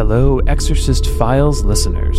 Hello, 0.00 0.38
Exorcist 0.46 1.06
Files 1.18 1.62
listeners. 1.62 2.16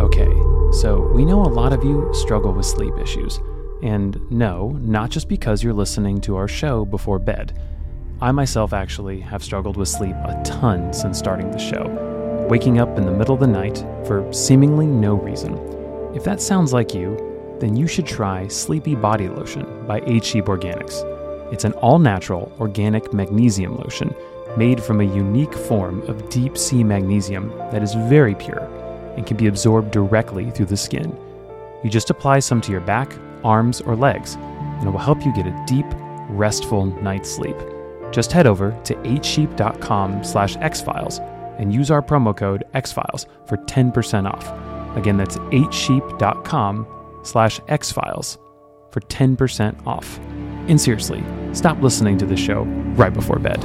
Okay, 0.00 0.32
so 0.70 1.00
we 1.12 1.24
know 1.24 1.42
a 1.42 1.50
lot 1.50 1.72
of 1.72 1.82
you 1.82 2.08
struggle 2.14 2.52
with 2.52 2.64
sleep 2.64 2.94
issues. 2.96 3.40
And 3.82 4.20
no, 4.30 4.68
not 4.80 5.10
just 5.10 5.28
because 5.28 5.64
you're 5.64 5.74
listening 5.74 6.20
to 6.20 6.36
our 6.36 6.46
show 6.46 6.84
before 6.84 7.18
bed. 7.18 7.58
I 8.20 8.30
myself 8.30 8.72
actually 8.72 9.18
have 9.18 9.42
struggled 9.42 9.76
with 9.76 9.88
sleep 9.88 10.14
a 10.14 10.40
ton 10.44 10.92
since 10.92 11.18
starting 11.18 11.50
the 11.50 11.58
show, 11.58 12.46
waking 12.48 12.78
up 12.78 12.96
in 12.96 13.04
the 13.04 13.10
middle 13.10 13.34
of 13.34 13.40
the 13.40 13.48
night 13.48 13.84
for 14.06 14.32
seemingly 14.32 14.86
no 14.86 15.14
reason. 15.14 15.58
If 16.14 16.22
that 16.22 16.40
sounds 16.40 16.72
like 16.72 16.94
you, 16.94 17.16
then 17.58 17.74
you 17.74 17.88
should 17.88 18.06
try 18.06 18.46
Sleepy 18.46 18.94
Body 18.94 19.28
Lotion 19.28 19.88
by 19.88 20.02
8Sheep 20.02 20.44
Organics. 20.44 21.02
It's 21.52 21.64
an 21.64 21.72
all 21.72 21.98
natural 21.98 22.52
organic 22.60 23.12
magnesium 23.12 23.76
lotion 23.76 24.14
made 24.56 24.82
from 24.82 25.00
a 25.00 25.04
unique 25.04 25.54
form 25.54 26.02
of 26.02 26.28
deep 26.28 26.56
sea 26.56 26.82
magnesium 26.82 27.48
that 27.70 27.82
is 27.82 27.94
very 27.94 28.34
pure 28.34 28.60
and 29.16 29.26
can 29.26 29.36
be 29.36 29.46
absorbed 29.46 29.90
directly 29.90 30.50
through 30.50 30.66
the 30.66 30.76
skin. 30.76 31.16
You 31.82 31.90
just 31.90 32.10
apply 32.10 32.40
some 32.40 32.60
to 32.62 32.72
your 32.72 32.80
back, 32.80 33.12
arms, 33.44 33.80
or 33.80 33.96
legs, 33.96 34.34
and 34.34 34.88
it 34.88 34.90
will 34.90 34.98
help 34.98 35.24
you 35.24 35.34
get 35.34 35.46
a 35.46 35.64
deep, 35.66 35.86
restful 36.28 36.86
night's 36.86 37.30
sleep. 37.30 37.56
Just 38.10 38.32
head 38.32 38.46
over 38.46 38.78
to 38.84 38.94
8sheep.com 38.94 40.24
slash 40.24 40.56
xfiles 40.56 41.20
and 41.58 41.72
use 41.74 41.90
our 41.90 42.02
promo 42.02 42.36
code 42.36 42.64
xfiles 42.74 43.26
for 43.48 43.56
10% 43.56 44.30
off. 44.30 44.96
Again, 44.96 45.16
that's 45.16 45.36
8sheep.com 45.38 46.86
slash 47.22 47.60
xfiles 47.60 48.38
for 48.90 49.00
10% 49.00 49.86
off. 49.86 50.18
And 50.68 50.80
seriously, 50.80 51.22
stop 51.52 51.80
listening 51.82 52.18
to 52.18 52.26
the 52.26 52.36
show 52.36 52.62
right 52.96 53.12
before 53.12 53.38
bed. 53.38 53.62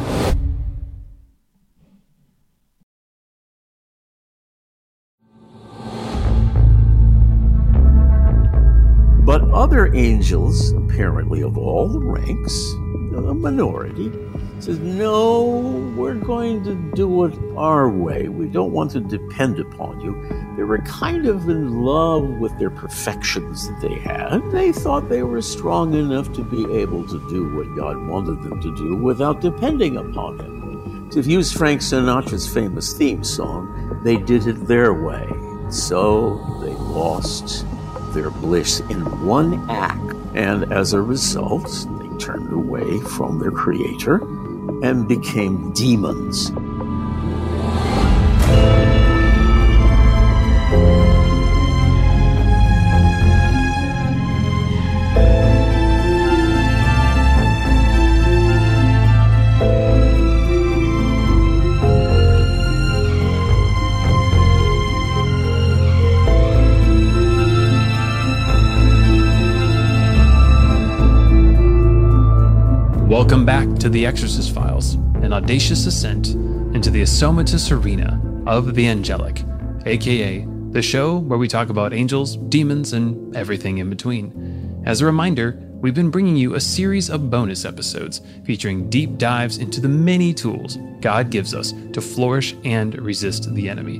But 9.31 9.49
other 9.51 9.95
angels, 9.95 10.73
apparently 10.73 11.41
of 11.41 11.57
all 11.57 11.87
the 11.87 12.01
ranks, 12.01 12.73
a 13.15 13.33
minority, 13.33 14.11
says, 14.59 14.77
No, 14.79 15.93
we're 15.95 16.15
going 16.15 16.65
to 16.65 16.75
do 16.95 17.23
it 17.23 17.39
our 17.55 17.89
way. 17.89 18.27
We 18.27 18.47
don't 18.47 18.73
want 18.73 18.91
to 18.91 18.99
depend 18.99 19.57
upon 19.57 20.01
you. 20.01 20.21
They 20.57 20.63
were 20.63 20.79
kind 20.79 21.27
of 21.27 21.47
in 21.47 21.81
love 21.81 22.27
with 22.41 22.59
their 22.59 22.71
perfections 22.71 23.69
that 23.69 23.79
they 23.79 23.95
had. 23.99 24.41
They 24.51 24.73
thought 24.73 25.07
they 25.07 25.23
were 25.23 25.41
strong 25.41 25.93
enough 25.93 26.33
to 26.33 26.43
be 26.43 26.81
able 26.81 27.07
to 27.07 27.29
do 27.29 27.55
what 27.55 27.73
God 27.73 28.05
wanted 28.09 28.43
them 28.43 28.61
to 28.61 28.75
do 28.75 28.97
without 28.97 29.39
depending 29.39 29.95
upon 29.95 30.39
Him. 30.39 31.09
To 31.11 31.21
use 31.21 31.53
Frank 31.53 31.79
Sinatra's 31.79 32.53
famous 32.53 32.91
theme 32.97 33.23
song, 33.23 34.01
they 34.03 34.17
did 34.17 34.45
it 34.45 34.67
their 34.67 34.93
way. 34.93 35.25
So 35.69 36.59
they 36.59 36.73
lost 36.73 37.65
their 38.13 38.29
bliss 38.29 38.79
in 38.81 39.01
one 39.25 39.69
act. 39.69 40.15
And 40.33 40.71
as 40.71 40.93
a 40.93 41.01
result, 41.01 41.87
they 41.99 42.17
turned 42.17 42.51
away 42.51 42.99
from 42.99 43.39
their 43.39 43.51
creator 43.51 44.17
and 44.83 45.07
became 45.07 45.71
demons. 45.71 46.51
To 73.81 73.89
The 73.89 74.05
Exorcist 74.05 74.53
Files, 74.53 74.93
an 75.23 75.33
audacious 75.33 75.87
ascent 75.87 76.35
into 76.75 76.91
the 76.91 77.01
asomatous 77.01 77.71
arena 77.71 78.21
of 78.45 78.75
the 78.75 78.87
angelic, 78.87 79.43
aka 79.87 80.45
the 80.69 80.83
show 80.83 81.17
where 81.17 81.39
we 81.39 81.47
talk 81.47 81.69
about 81.69 81.91
angels, 81.91 82.37
demons, 82.37 82.93
and 82.93 83.35
everything 83.35 83.79
in 83.79 83.89
between. 83.89 84.83
As 84.85 85.01
a 85.01 85.07
reminder, 85.07 85.59
we've 85.81 85.95
been 85.95 86.11
bringing 86.11 86.37
you 86.37 86.53
a 86.53 86.61
series 86.61 87.09
of 87.09 87.31
bonus 87.31 87.65
episodes 87.65 88.21
featuring 88.43 88.87
deep 88.87 89.17
dives 89.17 89.57
into 89.57 89.81
the 89.81 89.89
many 89.89 90.31
tools 90.31 90.77
God 90.99 91.31
gives 91.31 91.55
us 91.55 91.73
to 91.93 92.01
flourish 92.01 92.55
and 92.63 92.95
resist 93.01 93.51
the 93.55 93.67
enemy. 93.67 93.97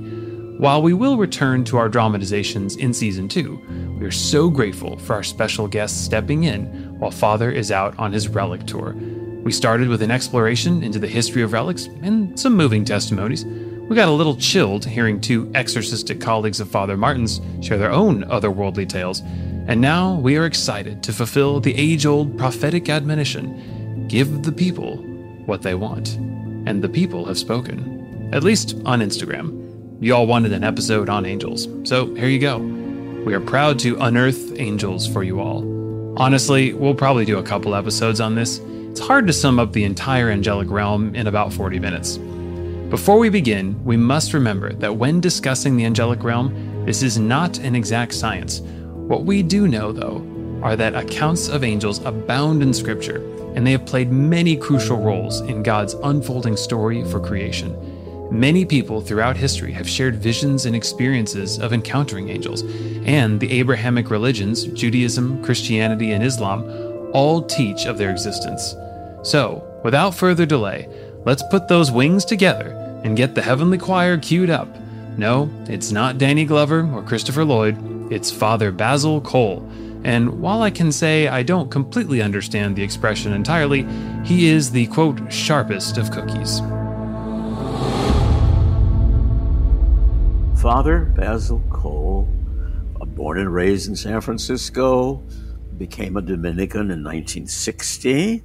While 0.60 0.84
we 0.84 0.94
will 0.94 1.18
return 1.18 1.64
to 1.64 1.78
our 1.78 1.90
dramatizations 1.90 2.76
in 2.76 2.94
season 2.94 3.28
2, 3.28 3.98
we 4.00 4.06
are 4.06 4.12
so 4.12 4.48
grateful 4.48 5.00
for 5.00 5.16
our 5.16 5.24
special 5.24 5.68
guests 5.68 6.00
stepping 6.00 6.44
in 6.44 6.66
while 7.00 7.10
Father 7.10 7.50
is 7.50 7.72
out 7.72 7.98
on 7.98 8.14
his 8.14 8.28
relic 8.28 8.68
tour. 8.68 8.96
We 9.44 9.52
started 9.52 9.88
with 9.88 10.02
an 10.02 10.12
exploration 10.12 10.84
into 10.84 11.00
the 11.00 11.08
history 11.08 11.42
of 11.42 11.54
relics 11.54 11.88
and 12.04 12.40
some 12.40 12.56
moving 12.56 12.86
testimonies. 12.86 13.44
We 13.44 13.96
got 13.96 14.08
a 14.08 14.12
little 14.12 14.36
chilled 14.36 14.86
hearing 14.86 15.20
two 15.20 15.52
exorcistic 15.56 16.22
colleagues 16.22 16.60
of 16.60 16.70
Father 16.70 16.96
Martins' 16.96 17.42
share 17.62 17.78
their 17.78 17.92
own 17.92 18.24
otherworldly 18.26 18.88
tales. 18.88 19.22
And 19.68 19.82
now 19.82 20.16
we 20.16 20.38
are 20.38 20.46
excited 20.46 21.02
to 21.04 21.14
fulfill 21.14 21.60
the 21.60 21.76
age 21.76 22.06
old 22.06 22.38
prophetic 22.38 22.88
admonition 22.88 24.08
give 24.08 24.44
the 24.44 24.52
people 24.52 24.98
what 25.46 25.62
they 25.62 25.74
want. 25.74 26.16
And 26.68 26.84
the 26.84 26.90
people 26.90 27.26
have 27.26 27.38
spoken, 27.38 28.30
at 28.34 28.44
least 28.44 28.76
on 28.86 29.02
Instagram. 29.02 29.58
You 30.02 30.16
all 30.16 30.28
wanted 30.28 30.54
an 30.54 30.64
episode 30.64 31.10
on 31.10 31.26
angels, 31.26 31.68
so 31.84 32.14
here 32.16 32.28
you 32.28 32.40
go. 32.40 32.60
We 33.26 33.34
are 33.34 33.40
proud 33.40 33.80
to 33.80 33.98
unearth 33.98 34.60
angels 34.60 35.08
for 35.08 35.24
you 35.24 35.40
all. 35.40 35.64
Honestly, 36.18 36.74
we'll 36.74 36.96
probably 36.96 37.24
do 37.24 37.38
a 37.38 37.44
couple 37.44 37.76
episodes 37.76 38.20
on 38.20 38.36
this. 38.36 38.60
It's 38.92 39.00
hard 39.00 39.26
to 39.28 39.34
sum 39.34 39.58
up 39.58 39.72
the 39.72 39.86
entire 39.86 40.30
angelic 40.30 40.70
realm 40.70 41.16
in 41.16 41.28
about 41.28 41.54
40 41.54 41.80
minutes. 41.80 42.18
Before 42.90 43.20
we 43.20 43.30
begin, 43.30 43.82
we 43.86 43.96
must 43.96 44.34
remember 44.34 44.74
that 44.74 44.98
when 44.98 45.22
discussing 45.22 45.78
the 45.78 45.86
angelic 45.86 46.26
realm, 46.26 46.86
this 46.86 47.02
is 47.02 47.18
not 47.18 47.58
an 47.60 47.74
exact 47.74 48.14
science. 48.14 48.60
What 48.60 49.24
we 49.24 49.44
do 49.44 49.70
know, 49.70 49.94
though, 49.94 50.28
are 50.62 50.76
that 50.76 50.94
accounts 50.94 51.48
of 51.48 51.64
angels 51.64 52.04
abound 52.04 52.62
in 52.62 52.74
Scripture, 52.74 53.26
and 53.56 53.66
they 53.66 53.72
have 53.72 53.86
played 53.86 54.12
many 54.12 54.58
crucial 54.58 54.98
roles 54.98 55.40
in 55.40 55.64
God's 55.64 55.94
unfolding 56.04 56.58
story 56.58 57.02
for 57.06 57.22
creation. 57.22 57.74
Many 58.30 58.66
people 58.66 59.00
throughout 59.00 59.38
history 59.38 59.72
have 59.72 59.88
shared 59.88 60.18
visions 60.18 60.66
and 60.66 60.76
experiences 60.76 61.60
of 61.60 61.72
encountering 61.72 62.28
angels, 62.28 62.64
and 63.06 63.40
the 63.40 63.54
Abrahamic 63.54 64.10
religions, 64.10 64.66
Judaism, 64.66 65.42
Christianity, 65.42 66.12
and 66.12 66.26
Islam, 66.26 66.91
all 67.14 67.42
teach 67.42 67.86
of 67.86 67.98
their 67.98 68.12
existence. 68.12 68.76
So, 69.24 69.64
without 69.84 70.16
further 70.16 70.46
delay, 70.46 70.88
let's 71.26 71.44
put 71.50 71.68
those 71.68 71.92
wings 71.92 72.26
together 72.26 72.78
and 73.04 73.18
get 73.18 73.36
the 73.36 73.42
heavenly 73.42 73.78
choir 73.78 74.18
queued 74.18 74.50
up. 74.50 74.68
No, 75.18 75.50
it's 75.68 75.92
not 75.92 76.18
Danny 76.18 76.46
Glover 76.46 76.90
or 76.94 77.04
Christopher 77.04 77.46
Lloyd, 77.46 78.12
it's 78.12 78.32
Father 78.32 78.72
Basil 78.72 79.22
Cole. 79.22 79.68
And 80.04 80.42
while 80.42 80.64
I 80.64 80.72
can 80.72 80.92
say 80.92 81.28
I 81.28 81.44
don't 81.44 81.70
completely 81.70 82.22
understand 82.22 82.76
the 82.76 82.84
expression 82.84 83.34
entirely, 83.34 83.86
he 84.24 84.48
is 84.48 84.72
the 84.72 84.88
quote, 84.88 85.32
sharpest 85.32 85.98
of 85.98 86.10
cookies. 86.12 86.60
Father 90.60 91.06
Basil 91.16 91.62
Cole, 91.70 92.28
born 93.16 93.40
and 93.40 93.54
raised 93.54 93.90
in 93.90 93.96
San 93.96 94.22
Francisco, 94.22 95.24
became 95.82 96.16
a 96.16 96.22
Dominican 96.22 96.92
in 96.92 97.04
1960, 97.04 98.44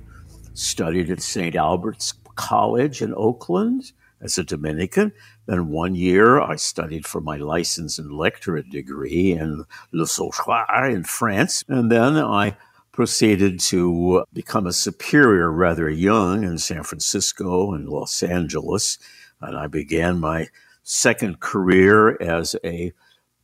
studied 0.55 1.11
at 1.11 1.21
St. 1.21 1.55
Albert's 1.55 2.15
College 2.35 3.03
in 3.03 3.13
Oakland 3.15 3.93
as 4.23 4.39
a 4.39 4.43
Dominican. 4.43 5.13
Then 5.45 5.69
one 5.69 5.95
year 5.95 6.41
I 6.41 6.57
studied 6.57 7.07
for 7.07 7.21
my 7.21 7.37
license 7.37 7.99
and 7.99 8.11
lectorate 8.11 8.71
degree 8.71 9.33
in 9.33 9.67
Le 9.93 10.07
Saulchoir 10.07 10.91
in 10.91 11.05
France. 11.05 11.63
And 11.69 11.93
then 11.93 12.17
I 12.17 12.57
proceeded 12.91 13.61
to 13.61 14.25
become 14.33 14.67
a 14.67 14.73
superior 14.73 15.53
rather 15.53 15.91
young 15.91 16.43
in 16.43 16.57
San 16.57 16.85
Francisco 16.85 17.75
and 17.75 17.87
Los 17.87 18.23
Angeles. 18.23 18.97
And 19.43 19.59
I 19.59 19.67
began 19.67 20.21
my 20.21 20.49
second 20.83 21.41
career 21.41 22.17
as 22.19 22.57
a 22.65 22.95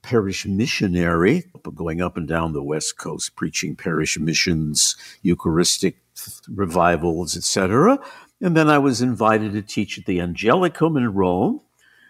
parish 0.03 0.47
missionary, 0.47 1.45
going 1.75 2.03
up 2.03 2.17
and 2.17 2.29
down 2.29 2.53
the 2.53 2.63
West 2.63 2.99
Coast, 2.99 3.35
preaching 3.37 3.77
parish 3.77 4.19
missions, 4.19 4.97
Eucharistic 5.23 5.97
revivals, 6.49 7.37
etc. 7.37 7.99
And 8.41 8.57
then 8.57 8.69
I 8.69 8.79
was 8.79 9.01
invited 9.01 9.53
to 9.53 9.63
teach 9.63 9.99
at 9.99 10.05
the 10.05 10.19
Angelicum 10.19 10.97
in 10.97 11.15
Rome, 11.15 11.61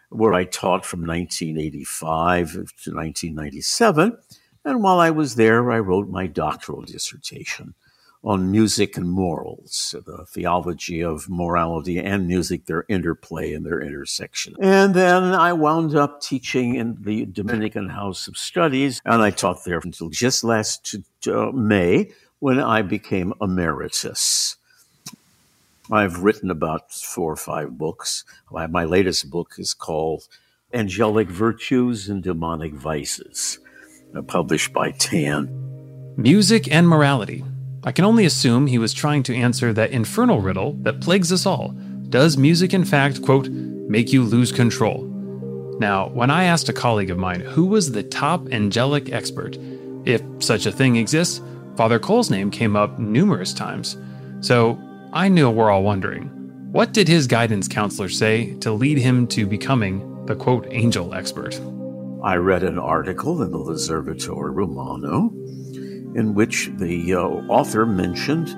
where 0.08 0.34
I 0.34 0.44
taught 0.44 0.84
from 0.84 1.06
1985 1.06 2.52
to 2.52 2.58
1997. 2.58 4.16
And 4.64 4.82
while 4.82 4.98
I 4.98 5.10
was 5.10 5.34
there, 5.34 5.70
I 5.70 5.78
wrote 5.78 6.08
my 6.08 6.26
doctoral 6.26 6.82
dissertation 6.82 7.74
on 8.24 8.50
music 8.50 8.96
and 8.96 9.10
morals, 9.10 9.94
the 10.06 10.24
theology 10.26 11.02
of 11.02 11.28
morality 11.28 11.98
and 11.98 12.28
music, 12.28 12.66
their 12.66 12.84
interplay 12.88 13.52
and 13.52 13.66
their 13.66 13.80
intersection. 13.80 14.54
And 14.60 14.94
then 14.94 15.34
I 15.34 15.52
wound 15.52 15.96
up 15.96 16.20
teaching 16.20 16.76
in 16.76 16.98
the 17.00 17.26
Dominican 17.26 17.88
House 17.88 18.28
of 18.28 18.36
Studies, 18.36 19.00
and 19.04 19.22
I 19.22 19.30
taught 19.30 19.64
there 19.64 19.80
until 19.82 20.08
just 20.08 20.44
last 20.44 20.94
uh, 21.26 21.50
May 21.50 22.12
when 22.38 22.60
I 22.60 22.82
became 22.82 23.32
emeritus. 23.40 24.56
I've 25.90 26.22
written 26.22 26.50
about 26.50 26.92
four 26.92 27.32
or 27.32 27.36
five 27.36 27.76
books. 27.76 28.24
My 28.50 28.84
latest 28.84 29.30
book 29.30 29.54
is 29.58 29.74
called 29.74 30.28
Angelic 30.72 31.28
Virtues 31.28 32.08
and 32.08 32.22
Demonic 32.22 32.72
Vices, 32.72 33.58
uh, 34.14 34.22
published 34.22 34.72
by 34.72 34.92
TAN. 34.92 36.14
Music 36.16 36.70
and 36.70 36.88
morality. 36.88 37.44
I 37.84 37.90
can 37.90 38.04
only 38.04 38.24
assume 38.24 38.68
he 38.68 38.78
was 38.78 38.94
trying 38.94 39.24
to 39.24 39.34
answer 39.34 39.72
that 39.72 39.90
infernal 39.90 40.40
riddle 40.40 40.74
that 40.82 41.00
plagues 41.00 41.32
us 41.32 41.46
all. 41.46 41.74
Does 42.10 42.36
music, 42.36 42.72
in 42.72 42.84
fact, 42.84 43.22
quote, 43.22 43.48
make 43.48 44.12
you 44.12 44.22
lose 44.22 44.52
control? 44.52 45.08
Now, 45.80 46.08
when 46.10 46.30
I 46.30 46.44
asked 46.44 46.68
a 46.68 46.72
colleague 46.72 47.10
of 47.10 47.18
mine 47.18 47.40
who 47.40 47.66
was 47.66 47.90
the 47.90 48.04
top 48.04 48.52
angelic 48.52 49.10
expert, 49.10 49.58
if 50.04 50.22
such 50.38 50.66
a 50.66 50.70
thing 50.70 50.94
exists, 50.94 51.40
Father 51.76 51.98
Cole's 51.98 52.30
name 52.30 52.52
came 52.52 52.76
up 52.76 53.00
numerous 53.00 53.52
times. 53.52 53.96
So 54.40 54.78
I 55.12 55.28
knew 55.28 55.50
we're 55.50 55.70
all 55.70 55.82
wondering 55.82 56.28
what 56.70 56.92
did 56.92 57.08
his 57.08 57.26
guidance 57.26 57.66
counselor 57.66 58.08
say 58.08 58.54
to 58.60 58.72
lead 58.72 58.98
him 58.98 59.26
to 59.28 59.44
becoming 59.44 60.24
the 60.26 60.36
quote 60.36 60.68
angel 60.70 61.14
expert? 61.14 61.60
I 62.22 62.36
read 62.36 62.62
an 62.62 62.78
article 62.78 63.42
in 63.42 63.50
the 63.50 63.58
L'Osservatore 63.58 64.52
Romano 64.52 65.32
in 66.14 66.34
which 66.34 66.70
the 66.76 67.14
uh, 67.14 67.20
author 67.20 67.86
mentioned 67.86 68.48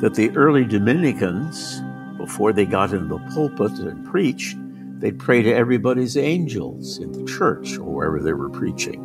that 0.00 0.14
the 0.14 0.30
early 0.36 0.64
Dominicans, 0.64 1.80
before 2.16 2.52
they 2.52 2.64
got 2.64 2.92
in 2.92 3.08
the 3.08 3.18
pulpit 3.34 3.78
and 3.78 4.06
preached, 4.06 4.56
they'd 5.00 5.18
pray 5.18 5.42
to 5.42 5.52
everybody's 5.52 6.16
angels 6.16 6.98
in 6.98 7.12
the 7.12 7.24
church 7.24 7.78
or 7.78 7.84
wherever 7.84 8.20
they 8.20 8.32
were 8.32 8.50
preaching. 8.50 9.04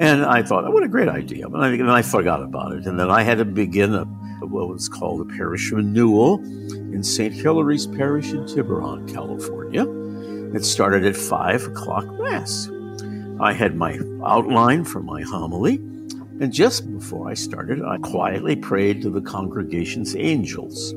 And 0.00 0.24
I 0.24 0.42
thought, 0.42 0.64
oh, 0.64 0.70
what 0.70 0.82
a 0.82 0.88
great 0.88 1.08
idea. 1.08 1.46
And 1.46 1.90
I, 1.90 2.02
forgot 2.02 2.42
about 2.42 2.72
it. 2.72 2.86
And 2.86 2.98
then 2.98 3.10
I 3.10 3.22
had 3.22 3.38
to 3.38 3.44
begin 3.44 3.94
a, 3.94 4.04
what 4.04 4.68
was 4.68 4.88
called 4.88 5.20
a 5.20 5.36
parish 5.36 5.70
renewal 5.70 6.38
in 6.42 7.02
St. 7.02 7.32
Hilary's 7.32 7.86
Parish 7.86 8.32
in 8.32 8.46
Tiburon, 8.46 9.06
California. 9.12 9.86
It 10.54 10.64
started 10.64 11.04
at 11.06 11.16
5 11.16 11.66
o'clock 11.68 12.06
Mass. 12.18 12.68
I 13.40 13.52
had 13.52 13.76
my 13.76 13.98
outline 14.24 14.84
for 14.84 15.02
my 15.02 15.22
homily. 15.22 15.80
And 16.42 16.52
just 16.52 16.92
before 16.92 17.30
I 17.30 17.34
started, 17.34 17.84
I 17.84 17.98
quietly 17.98 18.56
prayed 18.56 19.00
to 19.02 19.10
the 19.10 19.20
congregation's 19.20 20.16
angels. 20.16 20.92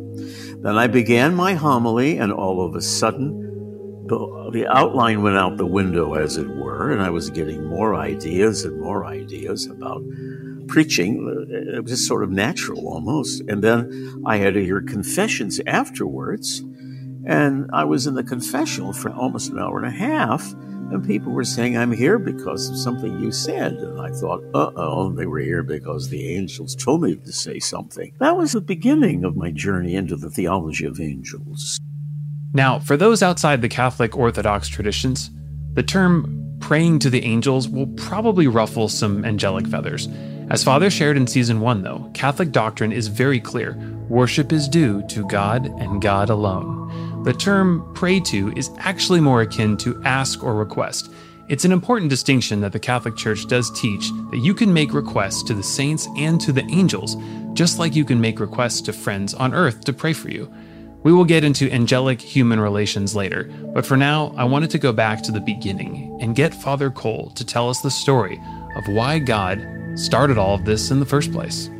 Then 0.63 0.75
I 0.75 0.87
began 0.87 1.35
my 1.35 1.53
homily, 1.53 2.17
and 2.17 2.33
all 2.33 2.65
of 2.65 2.73
a 2.73 2.81
sudden, 2.81 4.07
the, 4.07 4.49
the 4.51 4.65
outline 4.67 5.21
went 5.21 5.37
out 5.37 5.57
the 5.57 5.67
window, 5.67 6.15
as 6.15 6.37
it 6.37 6.47
were, 6.47 6.91
and 6.91 6.99
I 6.99 7.11
was 7.11 7.29
getting 7.29 7.63
more 7.63 7.93
ideas 7.93 8.65
and 8.65 8.81
more 8.81 9.05
ideas 9.05 9.67
about 9.67 10.01
preaching. 10.67 11.47
It 11.47 11.83
was 11.83 11.91
just 11.91 12.07
sort 12.07 12.23
of 12.23 12.31
natural 12.31 12.87
almost. 12.87 13.43
And 13.47 13.63
then 13.63 14.23
I 14.25 14.37
had 14.37 14.55
to 14.55 14.65
hear 14.65 14.81
confessions 14.81 15.61
afterwards. 15.67 16.63
And 17.27 17.69
I 17.71 17.83
was 17.83 18.07
in 18.07 18.15
the 18.15 18.23
confessional 18.23 18.93
for 18.93 19.11
almost 19.11 19.51
an 19.51 19.59
hour 19.59 19.77
and 19.77 19.85
a 19.85 19.95
half. 19.95 20.55
And 20.91 21.05
people 21.05 21.31
were 21.31 21.43
saying, 21.43 21.77
I'm 21.77 21.91
here 21.91 22.19
because 22.19 22.69
of 22.69 22.77
something 22.77 23.19
you 23.19 23.31
said. 23.31 23.73
And 23.73 23.99
I 23.99 24.11
thought, 24.11 24.43
uh 24.53 24.71
oh, 24.75 25.11
they 25.11 25.25
were 25.25 25.39
here 25.39 25.63
because 25.63 26.09
the 26.09 26.35
angels 26.35 26.75
told 26.75 27.01
me 27.01 27.15
to 27.15 27.31
say 27.31 27.59
something. 27.59 28.13
That 28.19 28.37
was 28.37 28.51
the 28.51 28.61
beginning 28.61 29.23
of 29.23 29.35
my 29.35 29.51
journey 29.51 29.95
into 29.95 30.15
the 30.15 30.29
theology 30.29 30.85
of 30.85 30.99
angels. 30.99 31.79
Now, 32.53 32.79
for 32.79 32.95
those 32.95 33.23
outside 33.23 33.61
the 33.61 33.67
Catholic 33.67 34.15
Orthodox 34.15 34.67
traditions, 34.67 35.31
the 35.73 35.83
term 35.83 36.57
praying 36.59 36.99
to 36.99 37.09
the 37.09 37.23
angels 37.23 37.67
will 37.67 37.87
probably 37.87 38.47
ruffle 38.47 38.87
some 38.87 39.25
angelic 39.25 39.67
feathers. 39.67 40.07
As 40.49 40.63
Father 40.63 40.89
shared 40.89 41.17
in 41.17 41.27
season 41.27 41.59
1, 41.59 41.81
though, 41.81 42.09
Catholic 42.13 42.51
doctrine 42.51 42.91
is 42.91 43.07
very 43.07 43.39
clear 43.39 43.75
worship 44.07 44.53
is 44.53 44.67
due 44.67 45.01
to 45.07 45.25
God 45.27 45.65
and 45.79 46.01
God 46.01 46.29
alone. 46.29 47.04
The 47.25 47.33
term 47.33 47.91
pray 47.95 48.19
to 48.19 48.53
is 48.55 48.69
actually 48.77 49.19
more 49.19 49.41
akin 49.41 49.77
to 49.77 49.99
ask 50.03 50.43
or 50.43 50.53
request. 50.53 51.11
It's 51.49 51.65
an 51.65 51.71
important 51.71 52.11
distinction 52.11 52.61
that 52.61 52.71
the 52.71 52.79
Catholic 52.79 53.15
Church 53.15 53.47
does 53.47 53.71
teach 53.71 54.11
that 54.29 54.41
you 54.43 54.53
can 54.53 54.71
make 54.71 54.93
requests 54.93 55.41
to 55.43 55.55
the 55.55 55.63
saints 55.63 56.07
and 56.17 56.39
to 56.41 56.51
the 56.51 56.63
angels, 56.65 57.17
just 57.53 57.79
like 57.79 57.95
you 57.95 58.05
can 58.05 58.21
make 58.21 58.39
requests 58.39 58.79
to 58.81 58.93
friends 58.93 59.33
on 59.33 59.55
earth 59.55 59.83
to 59.85 59.91
pray 59.93 60.13
for 60.13 60.29
you. 60.29 60.53
We 61.01 61.13
will 61.13 61.25
get 61.25 61.43
into 61.43 61.71
angelic 61.71 62.21
human 62.21 62.59
relations 62.59 63.15
later, 63.15 63.51
but 63.73 63.87
for 63.87 63.97
now, 63.97 64.31
I 64.37 64.43
wanted 64.43 64.69
to 64.69 64.77
go 64.77 64.93
back 64.93 65.23
to 65.23 65.31
the 65.31 65.39
beginning 65.39 66.19
and 66.21 66.35
get 66.35 66.53
Father 66.53 66.91
Cole 66.91 67.31
to 67.31 67.43
tell 67.43 67.71
us 67.71 67.81
the 67.81 67.89
story 67.89 68.39
of 68.75 68.83
why 68.93 69.17
God 69.17 69.67
started 69.95 70.37
all 70.37 70.53
of 70.53 70.65
this 70.65 70.91
in 70.91 70.99
the 70.99 71.07
first 71.07 71.31
place. 71.31 71.71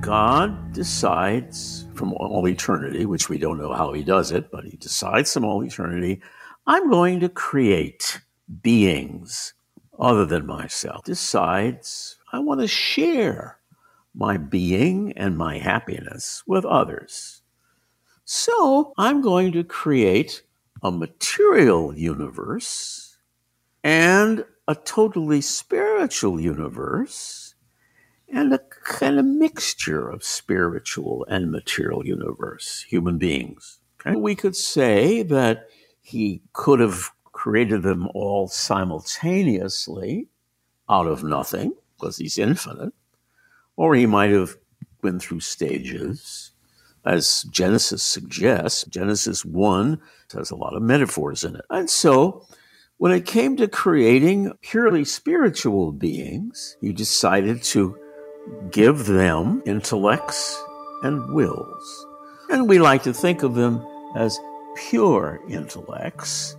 God 0.00 0.72
decides 0.72 1.83
from 1.94 2.12
all 2.14 2.46
eternity, 2.48 3.06
which 3.06 3.28
we 3.28 3.38
don't 3.38 3.58
know 3.58 3.72
how 3.72 3.92
he 3.92 4.02
does 4.02 4.32
it, 4.32 4.50
but 4.50 4.64
he 4.64 4.76
decides 4.76 5.32
from 5.32 5.44
all 5.44 5.64
eternity, 5.64 6.20
I'm 6.66 6.90
going 6.90 7.20
to 7.20 7.28
create 7.28 8.20
beings 8.62 9.54
other 9.98 10.26
than 10.26 10.46
myself. 10.46 11.04
Decides 11.04 12.16
I 12.32 12.38
want 12.38 12.60
to 12.60 12.68
share 12.68 13.58
my 14.14 14.36
being 14.36 15.12
and 15.12 15.36
my 15.36 15.58
happiness 15.58 16.42
with 16.46 16.64
others. 16.64 17.42
So 18.24 18.92
I'm 18.96 19.20
going 19.20 19.52
to 19.52 19.64
create 19.64 20.42
a 20.82 20.90
material 20.90 21.96
universe 21.96 23.18
and 23.82 24.44
a 24.66 24.74
totally 24.74 25.42
spiritual 25.42 26.40
universe 26.40 27.43
and 28.34 28.52
a 28.52 28.58
kind 28.84 29.18
of 29.18 29.24
mixture 29.24 30.08
of 30.08 30.24
spiritual 30.24 31.24
and 31.28 31.50
material 31.50 32.04
universe, 32.04 32.84
human 32.88 33.16
beings. 33.16 33.78
We 34.20 34.34
could 34.34 34.56
say 34.56 35.22
that 35.22 35.68
he 36.02 36.42
could 36.52 36.80
have 36.80 37.10
created 37.32 37.82
them 37.82 38.08
all 38.14 38.48
simultaneously 38.48 40.28
out 40.88 41.06
of 41.06 41.24
nothing 41.24 41.74
because 41.96 42.18
he's 42.18 42.36
infinite, 42.36 42.92
or 43.76 43.94
he 43.94 44.04
might 44.04 44.30
have 44.30 44.56
been 45.00 45.18
through 45.18 45.40
stages 45.40 46.50
as 47.04 47.42
Genesis 47.44 48.02
suggests, 48.02 48.84
Genesis 48.84 49.44
1 49.44 50.00
has 50.32 50.50
a 50.50 50.56
lot 50.56 50.74
of 50.74 50.82
metaphors 50.82 51.44
in 51.44 51.54
it. 51.54 51.64
And 51.70 51.88
so, 51.88 52.46
when 52.96 53.12
it 53.12 53.26
came 53.26 53.56
to 53.56 53.68
creating 53.68 54.52
purely 54.62 55.04
spiritual 55.04 55.92
beings, 55.92 56.76
he 56.80 56.92
decided 56.92 57.62
to 57.64 57.96
give 58.70 59.06
them 59.06 59.62
intellects 59.66 60.62
and 61.02 61.32
wills. 61.32 62.06
And 62.50 62.68
we 62.68 62.78
like 62.78 63.02
to 63.04 63.12
think 63.12 63.42
of 63.42 63.54
them 63.54 63.84
as 64.16 64.38
pure 64.76 65.40
intellects 65.48 66.56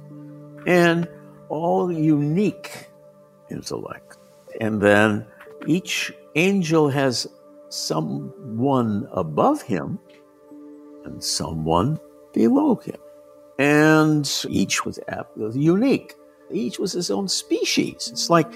and 0.65 1.07
all 1.49 1.91
unique 1.91 2.87
intellect. 3.51 4.17
And 4.61 4.81
then 4.81 5.25
each 5.67 6.13
angel 6.35 6.89
has 6.89 7.27
someone 7.69 9.07
above 9.11 9.61
him 9.61 9.99
and 11.03 11.23
someone 11.23 11.99
below 12.33 12.75
him. 12.75 12.97
And 13.59 14.29
each 14.49 14.85
was 14.85 14.99
unique. 15.53 16.15
Each 16.51 16.77
was 16.77 16.91
his 16.91 17.09
own 17.09 17.27
species. 17.27 18.09
It's 18.11 18.29
like 18.29 18.51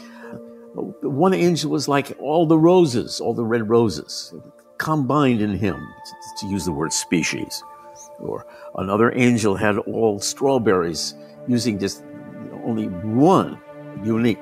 one 0.73 1.33
angel 1.33 1.71
was 1.71 1.87
like 1.87 2.15
all 2.19 2.45
the 2.45 2.57
roses, 2.57 3.19
all 3.19 3.33
the 3.33 3.45
red 3.45 3.69
roses, 3.69 4.33
combined 4.77 5.41
in 5.41 5.57
him, 5.57 5.87
to 6.39 6.47
use 6.47 6.65
the 6.65 6.71
word 6.71 6.93
species. 6.93 7.63
Or 8.19 8.45
another 8.75 9.11
angel 9.15 9.55
had 9.55 9.77
all 9.79 10.19
strawberries, 10.19 11.15
using 11.47 11.79
just 11.79 12.03
only 12.63 12.87
one 12.87 13.59
unique 14.03 14.39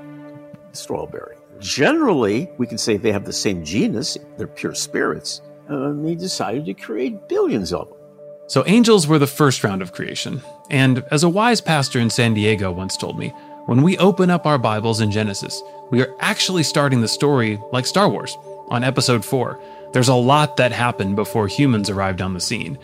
strawberry. 0.74 1.38
Generally, 1.60 2.50
we 2.58 2.68
can 2.68 2.78
say 2.78 2.98
they 2.98 3.12
have 3.12 3.26
the 3.26 3.34
same 3.34 3.64
genus, 3.64 4.18
they're 4.38 4.48
pure 4.48 4.76
spirits, 4.76 5.42
and 5.68 6.08
he 6.08 6.16
decided 6.16 6.66
to 6.66 6.74
create 6.74 7.28
billions 7.28 7.74
of 7.74 7.90
them. 7.90 7.98
So, 8.48 8.64
angels 8.66 9.08
were 9.08 9.20
the 9.20 9.28
first 9.28 9.64
round 9.64 9.82
of 9.82 9.92
creation. 9.92 10.42
And 10.70 11.04
as 11.12 11.24
a 11.24 11.30
wise 11.30 11.60
pastor 11.60 12.00
in 12.00 12.10
San 12.10 12.34
Diego 12.34 12.72
once 12.72 12.96
told 12.96 13.18
me, 13.18 13.34
when 13.68 13.82
we 13.82 13.98
open 13.98 14.30
up 14.30 14.46
our 14.46 14.58
Bibles 14.58 15.02
in 15.02 15.12
Genesis, 15.12 15.62
we 15.92 16.02
are 16.02 16.16
actually 16.22 16.64
starting 16.64 17.02
the 17.02 17.08
story 17.10 17.60
like 17.74 17.86
Star 17.86 18.08
Wars 18.08 18.38
on 18.70 18.82
episode 18.82 19.26
4. 19.26 19.60
There's 19.92 20.08
a 20.08 20.16
lot 20.16 20.56
that 20.56 20.72
happened 20.72 21.18
before 21.18 21.50
humans 21.50 21.90
arrived 21.90 22.22
on 22.22 22.34
the 22.34 22.40
scene. 22.40 22.78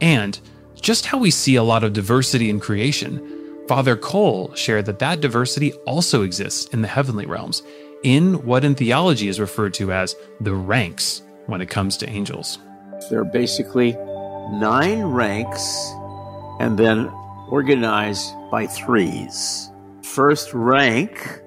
And 0.00 0.40
just 0.74 1.04
how 1.04 1.18
we 1.18 1.30
see 1.30 1.56
a 1.56 1.62
lot 1.62 1.84
of 1.84 1.92
diversity 1.92 2.48
in 2.48 2.60
creation, 2.60 3.66
Father 3.68 3.94
Cole 3.94 4.54
shared 4.54 4.86
that 4.86 5.00
that 5.00 5.20
diversity 5.20 5.74
also 5.86 6.22
exists 6.22 6.72
in 6.72 6.80
the 6.80 6.88
heavenly 6.88 7.26
realms, 7.26 7.62
in 8.02 8.42
what 8.46 8.64
in 8.64 8.74
theology 8.74 9.28
is 9.28 9.38
referred 9.38 9.74
to 9.74 9.92
as 9.92 10.16
the 10.40 10.54
ranks 10.54 11.20
when 11.44 11.60
it 11.60 11.68
comes 11.68 11.98
to 11.98 12.08
angels. 12.08 12.58
There 13.10 13.20
are 13.20 13.24
basically 13.24 13.92
nine 14.50 15.02
ranks 15.02 15.92
and 16.58 16.78
then 16.78 17.08
organized 17.50 18.32
by 18.50 18.66
threes. 18.66 19.68
First 20.02 20.52
rank 20.52 21.40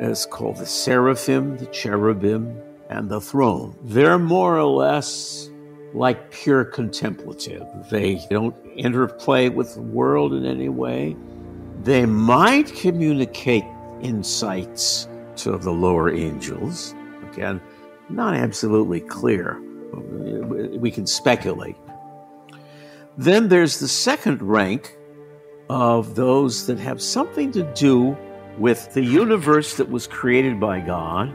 is 0.00 0.24
called 0.26 0.56
the 0.56 0.66
seraphim, 0.66 1.58
the 1.58 1.66
cherubim, 1.66 2.58
and 2.88 3.08
the 3.08 3.20
throne. 3.20 3.76
They're 3.82 4.18
more 4.18 4.56
or 4.56 4.64
less 4.64 5.50
like 5.92 6.30
pure 6.30 6.64
contemplative. 6.64 7.66
They 7.90 8.24
don't 8.30 8.56
interplay 8.76 9.48
with 9.48 9.74
the 9.74 9.82
world 9.82 10.32
in 10.32 10.46
any 10.46 10.68
way. 10.68 11.16
They 11.82 12.06
might 12.06 12.74
communicate 12.74 13.64
insights 14.00 15.08
to 15.36 15.58
the 15.58 15.72
lower 15.72 16.10
angels. 16.10 16.94
Again, 17.30 17.60
not 18.08 18.34
absolutely 18.34 19.00
clear. 19.00 19.60
We 20.78 20.90
can 20.90 21.06
speculate. 21.06 21.76
Then 23.18 23.48
there's 23.48 23.80
the 23.80 23.88
second 23.88 24.40
rank 24.40 24.96
of 25.72 26.14
those 26.14 26.66
that 26.66 26.78
have 26.78 27.00
something 27.00 27.50
to 27.50 27.62
do 27.72 28.14
with 28.58 28.92
the 28.92 29.02
universe 29.02 29.74
that 29.78 29.88
was 29.88 30.06
created 30.06 30.60
by 30.60 30.78
God 30.78 31.34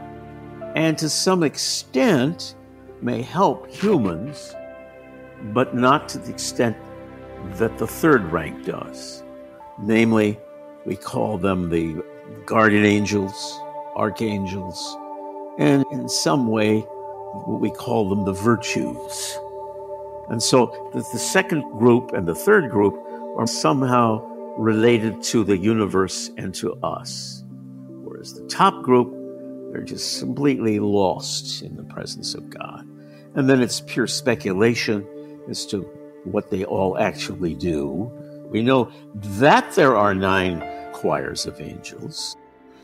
and 0.76 0.96
to 0.98 1.08
some 1.08 1.42
extent 1.42 2.54
may 3.02 3.20
help 3.20 3.68
humans, 3.68 4.54
but 5.52 5.74
not 5.74 6.08
to 6.10 6.18
the 6.18 6.30
extent 6.30 6.76
that 7.54 7.78
the 7.78 7.86
third 7.88 8.30
rank 8.30 8.64
does. 8.64 9.24
Namely, 9.80 10.38
we 10.86 10.94
call 10.94 11.36
them 11.36 11.68
the 11.68 12.00
guardian 12.46 12.84
angels, 12.84 13.58
archangels, 13.96 14.96
and 15.58 15.84
in 15.90 16.08
some 16.08 16.46
way, 16.46 16.86
we 17.48 17.72
call 17.72 18.08
them 18.08 18.24
the 18.24 18.34
virtues. 18.34 19.36
And 20.28 20.40
so 20.40 20.90
the, 20.94 21.02
second 21.02 21.62
group 21.76 22.12
and 22.12 22.24
the 22.24 22.36
third 22.36 22.70
group 22.70 23.07
are 23.38 23.46
somehow 23.46 24.18
related 24.58 25.22
to 25.22 25.44
the 25.44 25.56
universe 25.56 26.30
and 26.36 26.52
to 26.56 26.74
us. 26.82 27.44
Whereas 27.88 28.34
the 28.34 28.46
top 28.48 28.82
group, 28.82 29.14
they're 29.70 29.82
just 29.82 30.18
completely 30.18 30.80
lost 30.80 31.62
in 31.62 31.76
the 31.76 31.84
presence 31.84 32.34
of 32.34 32.50
God. 32.50 32.84
And 33.34 33.48
then 33.48 33.62
it's 33.62 33.80
pure 33.80 34.08
speculation 34.08 35.06
as 35.48 35.64
to 35.66 35.82
what 36.24 36.50
they 36.50 36.64
all 36.64 36.98
actually 36.98 37.54
do. 37.54 38.10
We 38.50 38.62
know 38.62 38.90
that 39.14 39.72
there 39.74 39.96
are 39.96 40.14
nine 40.14 40.64
choirs 40.92 41.46
of 41.46 41.60
angels. 41.60 42.36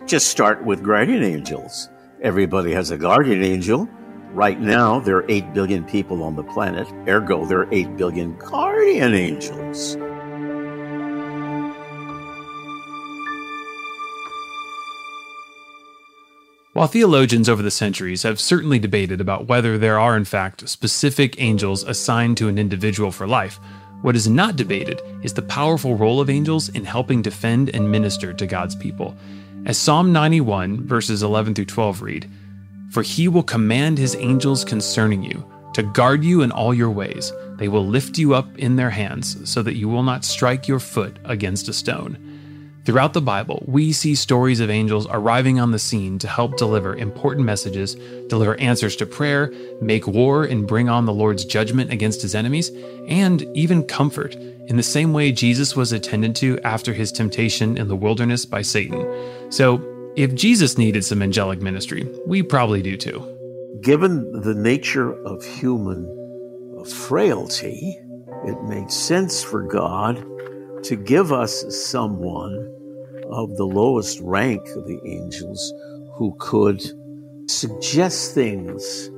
Just 0.07 0.29
start 0.29 0.65
with 0.65 0.85
guardian 0.85 1.25
angels. 1.25 1.89
Everybody 2.23 2.73
has 2.73 2.93
a 2.93 2.97
guardian 2.97 3.43
angel. 3.43 3.89
Right 4.33 4.61
now, 4.61 5.01
there 5.01 5.17
are 5.17 5.27
8 5.29 5.53
billion 5.53 5.85
people 5.85 6.23
on 6.23 6.37
the 6.37 6.45
planet. 6.45 6.87
Ergo, 7.09 7.45
there 7.47 7.61
are 7.61 7.73
8 7.73 7.97
billion 7.97 8.37
guardian 8.37 9.15
angels. 9.15 9.97
While 16.75 16.89
theologians 16.89 17.49
over 17.49 17.63
the 17.63 17.71
centuries 17.71 18.25
have 18.25 18.41
certainly 18.41 18.81
debated 18.81 19.21
about 19.21 19.47
whether 19.47 19.79
there 19.79 19.97
are, 19.97 20.17
in 20.17 20.25
fact, 20.25 20.69
specific 20.69 21.41
angels 21.41 21.85
assigned 21.85 22.37
to 22.39 22.49
an 22.49 22.59
individual 22.59 23.13
for 23.13 23.29
life, 23.29 23.61
what 24.03 24.17
is 24.17 24.29
not 24.29 24.57
debated 24.57 25.01
is 25.23 25.33
the 25.33 25.43
powerful 25.43 25.95
role 25.95 26.21
of 26.21 26.29
angels 26.29 26.71
in 26.71 26.85
helping 26.85 27.23
defend 27.23 27.69
and 27.69 27.89
minister 27.89 28.33
to 28.33 28.47
God's 28.49 28.75
people. 28.75 29.17
As 29.67 29.79
Psalm 29.79 30.13
91, 30.13 30.85
verses 30.85 31.23
11 31.23 31.55
through 31.55 31.67
12 31.67 32.03
read, 32.03 32.29
For 32.91 33.05
he 33.05 33.29
will 33.29 33.45
command 33.45 33.97
his 33.97 34.17
angels 34.17 34.65
concerning 34.65 35.23
you, 35.23 35.49
to 35.75 35.85
guard 35.85 36.25
you 36.25 36.43
in 36.43 36.51
all 36.51 36.75
your 36.75 36.91
ways. 36.91 37.33
They 37.51 37.69
will 37.69 37.87
lift 37.87 38.19
you 38.19 38.35
up 38.35 38.49
in 38.59 38.75
their 38.75 38.91
hands, 38.91 39.49
so 39.49 39.63
that 39.63 39.77
you 39.77 39.89
will 39.89 40.03
not 40.03 40.25
strike 40.25 40.67
your 40.67 40.81
foot 40.81 41.21
against 41.25 41.69
a 41.69 41.73
stone. 41.73 42.34
Throughout 42.85 43.15
the 43.15 43.23
Bible, 43.23 43.63
we 43.67 43.93
see 43.93 44.15
stories 44.15 44.61
of 44.61 44.69
angels 44.69 45.07
arriving 45.09 45.59
on 45.59 45.71
the 45.71 45.79
scene 45.79 46.19
to 46.19 46.29
help 46.29 46.59
deliver 46.59 46.95
important 46.95 47.47
messages, 47.47 47.97
deliver 48.29 48.61
answers 48.61 48.95
to 48.97 49.07
prayer, 49.07 49.51
make 49.81 50.07
war 50.07 50.45
and 50.45 50.67
bring 50.67 50.91
on 50.91 51.07
the 51.07 51.13
Lord's 51.13 51.47
judgment 51.47 51.91
against 51.91 52.21
his 52.21 52.35
enemies, 52.35 52.71
and 53.09 53.43
even 53.57 53.85
comfort, 53.85 54.35
in 54.35 54.77
the 54.77 54.83
same 54.83 55.15
way 55.15 55.33
Jesus 55.33 55.75
was 55.75 55.93
attended 55.93 56.37
to 56.37 56.61
after 56.61 56.93
his 56.93 57.11
temptation 57.11 57.79
in 57.79 57.89
the 57.89 57.97
wilderness 57.97 58.45
by 58.45 58.61
Satan. 58.61 59.03
So, 59.51 59.83
if 60.15 60.35
Jesus 60.35 60.77
needed 60.77 61.07
some 61.07 61.23
angelic 61.23 61.63
ministry, 61.63 62.07
we 62.27 62.43
probably 62.43 62.83
do 62.83 62.99
too. 62.99 63.79
Given 63.81 64.43
the 64.43 64.55
nature 64.55 65.15
of 65.25 65.43
human 65.43 66.05
frailty, 66.85 67.99
it 68.45 68.63
made 68.65 68.91
sense 68.91 69.43
for 69.43 69.63
God 69.63 70.23
to 70.85 70.97
give 70.97 71.33
us 71.33 71.65
someone 71.91 72.71
of 73.31 73.57
the 73.57 73.65
lowest 73.65 74.21
rank 74.21 74.61
of 74.77 74.87
the 74.87 75.01
angels 75.07 75.73
who 76.15 76.37
could 76.39 76.83
suggest 77.51 78.35
things 78.35 79.11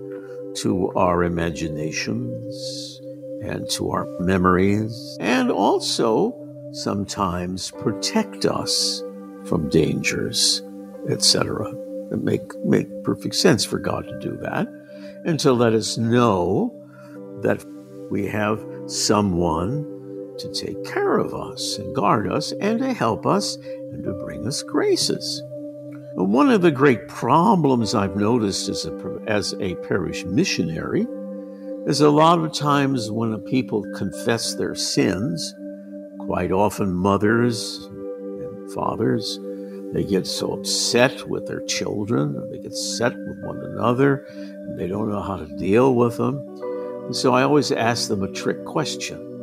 to 0.55 0.91
our 0.97 1.25
imaginations 1.25 3.01
and 3.43 3.69
to 3.71 3.91
our 3.91 4.07
memories, 4.21 5.17
and 5.21 5.51
also 5.51 6.35
sometimes 6.73 7.71
protect 7.73 8.47
us 8.47 9.03
from 9.45 9.69
dangers, 9.69 10.63
etc. 11.09 11.69
It 12.13 12.23
make 12.23 12.43
make 12.65 12.89
perfect 13.05 13.35
sense 13.35 13.65
for 13.65 13.79
God 13.79 14.07
to 14.07 14.19
do 14.21 14.37
that, 14.43 14.67
and 15.25 15.39
to 15.41 15.53
let 15.53 15.75
us 15.75 15.99
know 15.99 16.73
that 17.43 17.65
we 18.11 18.27
have 18.29 18.65
someone 18.87 19.96
to 20.39 20.53
take 20.53 20.85
care 20.85 21.19
of 21.19 21.35
us 21.35 21.79
and 21.79 21.95
guard 21.95 22.31
us 22.31 22.53
and 22.61 22.79
to 22.81 22.93
help 22.93 23.27
us 23.27 23.57
and 23.57 24.05
to 24.05 24.13
bring 24.13 24.47
us 24.47 24.63
graces. 24.63 25.43
One 26.15 26.51
of 26.51 26.63
the 26.63 26.71
great 26.71 27.09
problems 27.09 27.95
I've 27.95 28.17
noticed 28.17 28.69
as 28.69 28.87
a, 28.87 29.19
as 29.27 29.55
a 29.61 29.75
parish 29.77 30.25
missionary 30.25 31.07
is 31.87 32.01
a 32.01 32.11
lot 32.11 32.39
of 32.39 32.53
times 32.53 33.11
when 33.11 33.39
people 33.41 33.85
confess 33.95 34.55
their 34.55 34.75
sins, 34.75 35.55
quite 36.21 36.53
often 36.53 36.93
mothers 36.93 37.85
and 37.87 38.73
fathers, 38.73 39.39
they 39.93 40.05
get 40.05 40.27
so 40.27 40.53
upset 40.55 41.29
with 41.29 41.47
their 41.47 41.61
children, 41.67 42.51
they 42.51 42.59
get 42.59 42.73
upset 42.73 43.15
with 43.17 43.39
one 43.45 43.59
another, 43.59 44.27
they 44.79 44.89
don't 44.89 45.11
know 45.11 45.23
how 45.23 45.37
to 45.37 45.47
deal 45.57 45.95
with 45.95 46.17
them. 46.17 46.39
And 47.05 47.15
so 47.15 47.35
I 47.35 47.43
always 47.43 47.71
ask 47.71 48.09
them 48.09 48.23
a 48.23 48.33
trick 48.33 48.65
question. 48.65 49.36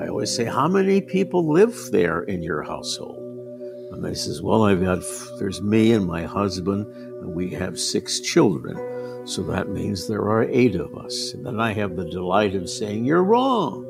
I 0.00 0.08
always 0.08 0.34
say, 0.34 0.46
How 0.46 0.66
many 0.66 1.02
people 1.02 1.46
live 1.52 1.90
there 1.92 2.22
in 2.22 2.42
your 2.42 2.62
household? 2.62 3.18
And 3.92 4.02
they 4.02 4.14
says, 4.14 4.40
Well, 4.40 4.64
I've 4.64 4.82
got, 4.82 5.02
there's 5.38 5.60
me 5.60 5.92
and 5.92 6.06
my 6.06 6.22
husband, 6.22 6.86
and 6.86 7.34
we 7.34 7.50
have 7.50 7.78
six 7.78 8.20
children. 8.20 9.26
So 9.26 9.42
that 9.42 9.68
means 9.68 10.08
there 10.08 10.22
are 10.22 10.44
eight 10.44 10.74
of 10.74 10.96
us. 10.96 11.34
And 11.34 11.44
then 11.44 11.60
I 11.60 11.74
have 11.74 11.96
the 11.96 12.08
delight 12.08 12.54
of 12.54 12.70
saying, 12.70 13.04
You're 13.04 13.24
wrong. 13.24 13.84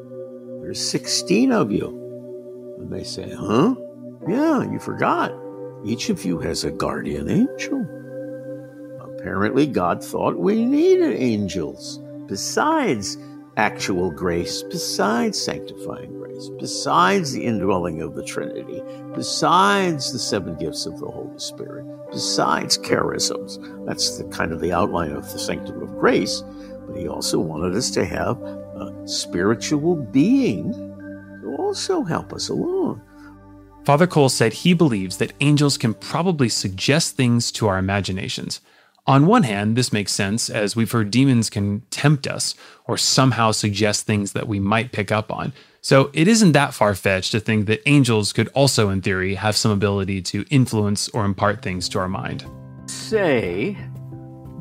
There's 0.62 0.84
16 0.90 1.52
of 1.52 1.70
you. 1.70 2.76
And 2.80 2.90
they 2.90 3.04
say, 3.04 3.30
Huh? 3.30 3.76
Yeah, 4.26 4.68
you 4.68 4.80
forgot. 4.80 5.32
Each 5.84 6.10
of 6.10 6.24
you 6.24 6.40
has 6.40 6.64
a 6.64 6.72
guardian 6.72 7.30
angel. 7.30 7.86
Apparently, 9.00 9.66
God 9.66 10.02
thought 10.02 10.36
we 10.36 10.64
needed 10.64 11.14
angels 11.16 12.00
besides 12.26 13.16
actual 13.60 14.10
grace, 14.10 14.62
besides 14.62 15.38
sanctifying 15.38 16.10
grace, 16.14 16.48
besides 16.58 17.32
the 17.32 17.44
indwelling 17.44 18.00
of 18.00 18.14
the 18.14 18.24
Trinity, 18.24 18.80
besides 19.14 20.14
the 20.14 20.18
seven 20.18 20.56
gifts 20.56 20.86
of 20.86 20.98
the 20.98 21.06
Holy 21.06 21.38
Spirit, 21.38 21.84
besides 22.10 22.78
charisms. 22.78 23.58
That's 23.86 24.16
the 24.16 24.24
kind 24.24 24.52
of 24.52 24.60
the 24.62 24.72
outline 24.72 25.12
of 25.12 25.30
the 25.30 25.38
sanctum 25.38 25.82
of 25.82 25.90
grace. 25.98 26.42
But 26.86 26.96
he 26.96 27.06
also 27.06 27.38
wanted 27.38 27.76
us 27.76 27.90
to 27.90 28.06
have 28.06 28.40
a 28.40 29.02
spiritual 29.04 29.94
being 29.94 30.72
to 31.42 31.54
also 31.58 32.02
help 32.02 32.32
us 32.32 32.48
along. 32.48 33.02
Father 33.84 34.06
Cole 34.06 34.30
said 34.30 34.54
he 34.54 34.72
believes 34.72 35.18
that 35.18 35.34
angels 35.40 35.76
can 35.76 35.92
probably 35.92 36.48
suggest 36.48 37.14
things 37.14 37.52
to 37.52 37.68
our 37.68 37.76
imaginations. 37.76 38.62
On 39.06 39.26
one 39.26 39.42
hand, 39.42 39.76
this 39.76 39.92
makes 39.92 40.12
sense, 40.12 40.50
as 40.50 40.76
we've 40.76 40.90
heard 40.92 41.10
demons 41.10 41.50
can 41.50 41.80
tempt 41.90 42.26
us 42.26 42.54
or 42.86 42.96
somehow 42.96 43.50
suggest 43.50 44.06
things 44.06 44.32
that 44.32 44.46
we 44.46 44.60
might 44.60 44.92
pick 44.92 45.10
up 45.10 45.32
on. 45.32 45.52
So 45.80 46.10
it 46.12 46.28
isn't 46.28 46.52
that 46.52 46.74
far 46.74 46.94
fetched 46.94 47.32
to 47.32 47.40
think 47.40 47.66
that 47.66 47.80
angels 47.86 48.32
could 48.32 48.48
also, 48.48 48.90
in 48.90 49.00
theory, 49.00 49.34
have 49.34 49.56
some 49.56 49.70
ability 49.70 50.20
to 50.22 50.44
influence 50.50 51.08
or 51.08 51.24
impart 51.24 51.62
things 51.62 51.88
to 51.90 51.98
our 51.98 52.08
mind. 52.08 52.44
Say 52.86 53.76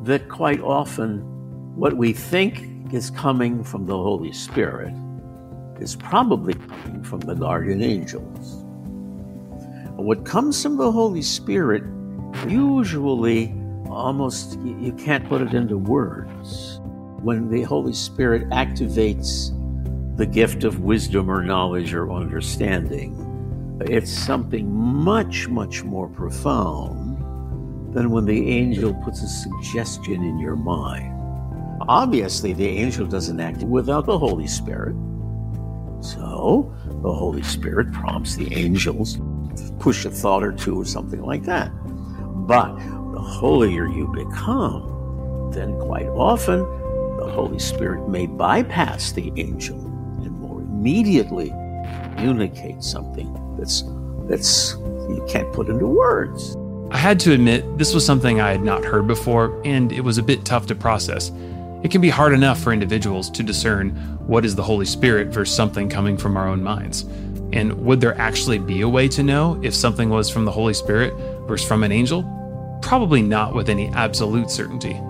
that 0.04 0.28
quite 0.28 0.60
often 0.60 1.20
what 1.76 1.96
we 1.96 2.12
think 2.14 2.92
is 2.92 3.10
coming 3.10 3.62
from 3.62 3.86
the 3.86 3.96
Holy 3.96 4.32
Spirit 4.32 4.94
is 5.78 5.94
probably 5.96 6.54
coming 6.54 7.02
from 7.02 7.20
the 7.20 7.34
guardian 7.34 7.82
angels. 7.82 8.64
What 9.96 10.24
comes 10.24 10.62
from 10.62 10.78
the 10.78 10.90
Holy 10.90 11.22
Spirit 11.22 11.84
usually 12.48 13.54
almost 13.90 14.58
you 14.60 14.92
can't 14.92 15.28
put 15.28 15.42
it 15.42 15.54
into 15.54 15.76
words. 15.76 16.80
when 17.22 17.50
the 17.50 17.62
Holy 17.62 17.92
Spirit 17.92 18.48
activates 18.48 19.54
the 20.16 20.24
gift 20.24 20.64
of 20.64 20.80
wisdom 20.80 21.30
or 21.30 21.42
knowledge 21.42 21.92
or 21.92 22.10
understanding, 22.10 23.14
it's 23.82 24.10
something 24.10 24.72
much, 24.72 25.48
much 25.48 25.84
more 25.84 26.08
profound 26.08 27.18
than 27.94 28.10
when 28.10 28.24
the 28.24 28.48
angel 28.48 28.94
puts 29.04 29.22
a 29.22 29.28
suggestion 29.28 30.22
in 30.24 30.38
your 30.38 30.56
mind. 30.56 31.14
Obviously, 31.88 32.52
the 32.52 32.68
angel 32.68 33.06
doesn't 33.06 33.40
act 33.40 33.62
without 33.62 34.06
the 34.06 34.18
Holy 34.18 34.46
Spirit. 34.46 34.94
So, 36.00 36.74
the 36.86 37.12
Holy 37.12 37.42
Spirit 37.42 37.92
prompts 37.92 38.36
the 38.36 38.54
angels 38.54 39.16
to 39.16 39.72
push 39.78 40.04
a 40.04 40.10
thought 40.10 40.42
or 40.42 40.52
two 40.52 40.80
or 40.80 40.84
something 40.84 41.22
like 41.22 41.42
that. 41.44 41.70
But 42.46 42.78
the 43.12 43.20
holier 43.20 43.86
you 43.86 44.06
become, 44.08 45.50
then 45.52 45.78
quite 45.80 46.08
often 46.08 46.60
the 47.18 47.30
Holy 47.30 47.58
Spirit 47.58 48.08
may 48.08 48.26
bypass 48.26 49.12
the 49.12 49.32
angel 49.36 49.78
and 49.78 50.30
more 50.32 50.60
immediately 50.60 51.50
communicate 52.16 52.82
something 52.82 53.56
that's 53.58 53.84
that's 54.28 54.74
you 55.08 55.24
can't 55.28 55.52
put 55.52 55.68
into 55.68 55.86
words. 55.86 56.56
I 56.92 56.98
had 56.98 57.20
to 57.20 57.32
admit 57.32 57.78
this 57.78 57.94
was 57.94 58.04
something 58.04 58.40
I 58.40 58.50
had 58.50 58.62
not 58.62 58.84
heard 58.84 59.06
before, 59.06 59.60
and 59.64 59.92
it 59.92 60.00
was 60.00 60.18
a 60.18 60.22
bit 60.22 60.44
tough 60.44 60.66
to 60.66 60.74
process. 60.74 61.30
It 61.82 61.90
can 61.90 62.00
be 62.00 62.10
hard 62.10 62.32
enough 62.32 62.60
for 62.60 62.72
individuals 62.72 63.30
to 63.30 63.42
discern 63.42 63.90
what 64.26 64.44
is 64.44 64.54
the 64.54 64.62
Holy 64.62 64.86
Spirit 64.86 65.28
versus 65.28 65.54
something 65.54 65.88
coming 65.88 66.16
from 66.16 66.36
our 66.36 66.48
own 66.48 66.62
minds. 66.62 67.02
And 67.52 67.72
would 67.84 68.00
there 68.00 68.18
actually 68.18 68.58
be 68.58 68.82
a 68.82 68.88
way 68.88 69.08
to 69.08 69.22
know 69.22 69.58
if 69.62 69.74
something 69.74 70.10
was 70.10 70.30
from 70.30 70.44
the 70.44 70.52
Holy 70.52 70.74
Spirit 70.74 71.14
versus 71.48 71.66
from 71.66 71.82
an 71.82 71.90
angel? 71.90 72.22
Probably 72.82 73.22
not 73.22 73.54
with 73.54 73.68
any 73.68 73.88
absolute 73.88 74.50
certainty. 74.50 75.00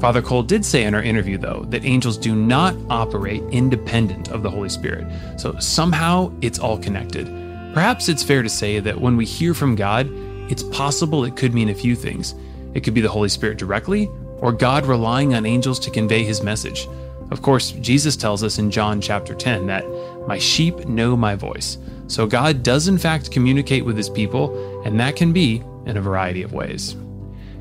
Father 0.00 0.20
Cole 0.20 0.42
did 0.42 0.64
say 0.64 0.84
in 0.84 0.94
our 0.94 1.02
interview, 1.02 1.38
though, 1.38 1.64
that 1.68 1.84
angels 1.84 2.18
do 2.18 2.36
not 2.36 2.76
operate 2.90 3.42
independent 3.50 4.28
of 4.28 4.42
the 4.42 4.50
Holy 4.50 4.68
Spirit, 4.68 5.06
so 5.38 5.58
somehow 5.58 6.30
it's 6.42 6.58
all 6.58 6.78
connected. 6.78 7.26
Perhaps 7.72 8.08
it's 8.08 8.22
fair 8.22 8.42
to 8.42 8.48
say 8.48 8.78
that 8.78 9.00
when 9.00 9.16
we 9.16 9.24
hear 9.24 9.54
from 9.54 9.74
God, 9.74 10.08
it's 10.50 10.62
possible 10.64 11.24
it 11.24 11.36
could 11.36 11.54
mean 11.54 11.70
a 11.70 11.74
few 11.74 11.96
things. 11.96 12.34
It 12.74 12.84
could 12.84 12.94
be 12.94 13.00
the 13.00 13.08
Holy 13.08 13.30
Spirit 13.30 13.58
directly, 13.58 14.10
or 14.38 14.52
God 14.52 14.84
relying 14.84 15.34
on 15.34 15.46
angels 15.46 15.78
to 15.80 15.90
convey 15.90 16.24
his 16.24 16.42
message. 16.42 16.86
Of 17.30 17.42
course, 17.42 17.72
Jesus 17.72 18.16
tells 18.16 18.44
us 18.44 18.58
in 18.58 18.70
John 18.70 19.00
chapter 19.00 19.34
10 19.34 19.66
that 19.66 19.84
my 20.28 20.38
sheep 20.38 20.86
know 20.86 21.16
my 21.16 21.34
voice. 21.34 21.78
So 22.06 22.26
God 22.26 22.62
does 22.62 22.86
in 22.86 22.98
fact 22.98 23.32
communicate 23.32 23.84
with 23.84 23.96
his 23.96 24.10
people, 24.10 24.82
and 24.84 25.00
that 25.00 25.16
can 25.16 25.32
be 25.32 25.62
in 25.86 25.96
a 25.96 26.02
variety 26.02 26.42
of 26.42 26.52
ways. 26.52 26.96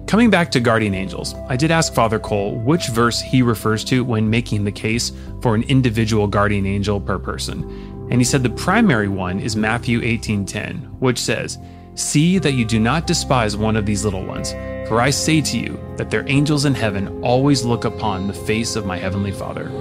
Coming 0.07 0.29
back 0.29 0.51
to 0.51 0.59
guardian 0.59 0.93
angels, 0.93 1.33
I 1.49 1.57
did 1.57 1.71
ask 1.71 1.91
Father 1.91 2.19
Cole 2.19 2.59
which 2.59 2.89
verse 2.89 3.19
he 3.19 3.41
refers 3.41 3.83
to 3.85 4.03
when 4.05 4.29
making 4.29 4.63
the 4.63 4.71
case 4.71 5.11
for 5.41 5.55
an 5.55 5.63
individual 5.63 6.27
guardian 6.27 6.67
angel 6.67 7.01
per 7.01 7.17
person. 7.17 7.63
And 8.11 8.21
he 8.21 8.23
said 8.23 8.43
the 8.43 8.51
primary 8.51 9.07
one 9.07 9.39
is 9.39 9.55
Matthew 9.55 10.01
18:10, 10.01 10.99
which 10.99 11.17
says, 11.17 11.57
"See 11.95 12.37
that 12.37 12.53
you 12.53 12.65
do 12.65 12.79
not 12.79 13.07
despise 13.07 13.57
one 13.57 13.75
of 13.75 13.87
these 13.87 14.05
little 14.05 14.23
ones, 14.23 14.53
for 14.87 15.01
I 15.01 15.09
say 15.09 15.41
to 15.41 15.57
you 15.57 15.79
that 15.97 16.11
their 16.11 16.23
angels 16.29 16.65
in 16.65 16.75
heaven 16.75 17.07
always 17.23 17.65
look 17.65 17.83
upon 17.83 18.27
the 18.27 18.33
face 18.33 18.75
of 18.75 18.85
my 18.85 18.97
heavenly 18.97 19.31
Father." 19.31 19.71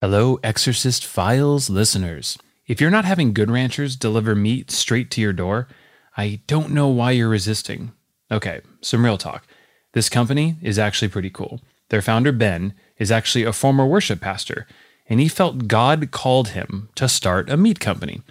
Hello, 0.00 0.38
Exorcist 0.44 1.04
Files 1.04 1.68
listeners. 1.68 2.38
If 2.66 2.80
you're 2.80 2.90
not 2.90 3.04
having 3.04 3.32
Good 3.32 3.48
Ranchers 3.48 3.94
deliver 3.94 4.34
meat 4.34 4.72
straight 4.72 5.08
to 5.12 5.20
your 5.20 5.32
door, 5.32 5.68
I 6.16 6.40
don't 6.48 6.72
know 6.72 6.88
why 6.88 7.12
you're 7.12 7.28
resisting. 7.28 7.92
Okay, 8.30 8.60
some 8.80 9.04
real 9.04 9.18
talk. 9.18 9.46
This 9.92 10.08
company 10.08 10.56
is 10.60 10.76
actually 10.76 11.08
pretty 11.08 11.30
cool. 11.30 11.60
Their 11.90 12.02
founder, 12.02 12.32
Ben, 12.32 12.74
is 12.98 13.12
actually 13.12 13.44
a 13.44 13.52
former 13.52 13.86
worship 13.86 14.20
pastor, 14.20 14.66
and 15.08 15.20
he 15.20 15.28
felt 15.28 15.68
God 15.68 16.10
called 16.10 16.48
him 16.48 16.88
to 16.96 17.08
start 17.08 17.48
a 17.48 17.56
meat 17.56 17.78
company. 17.78 18.22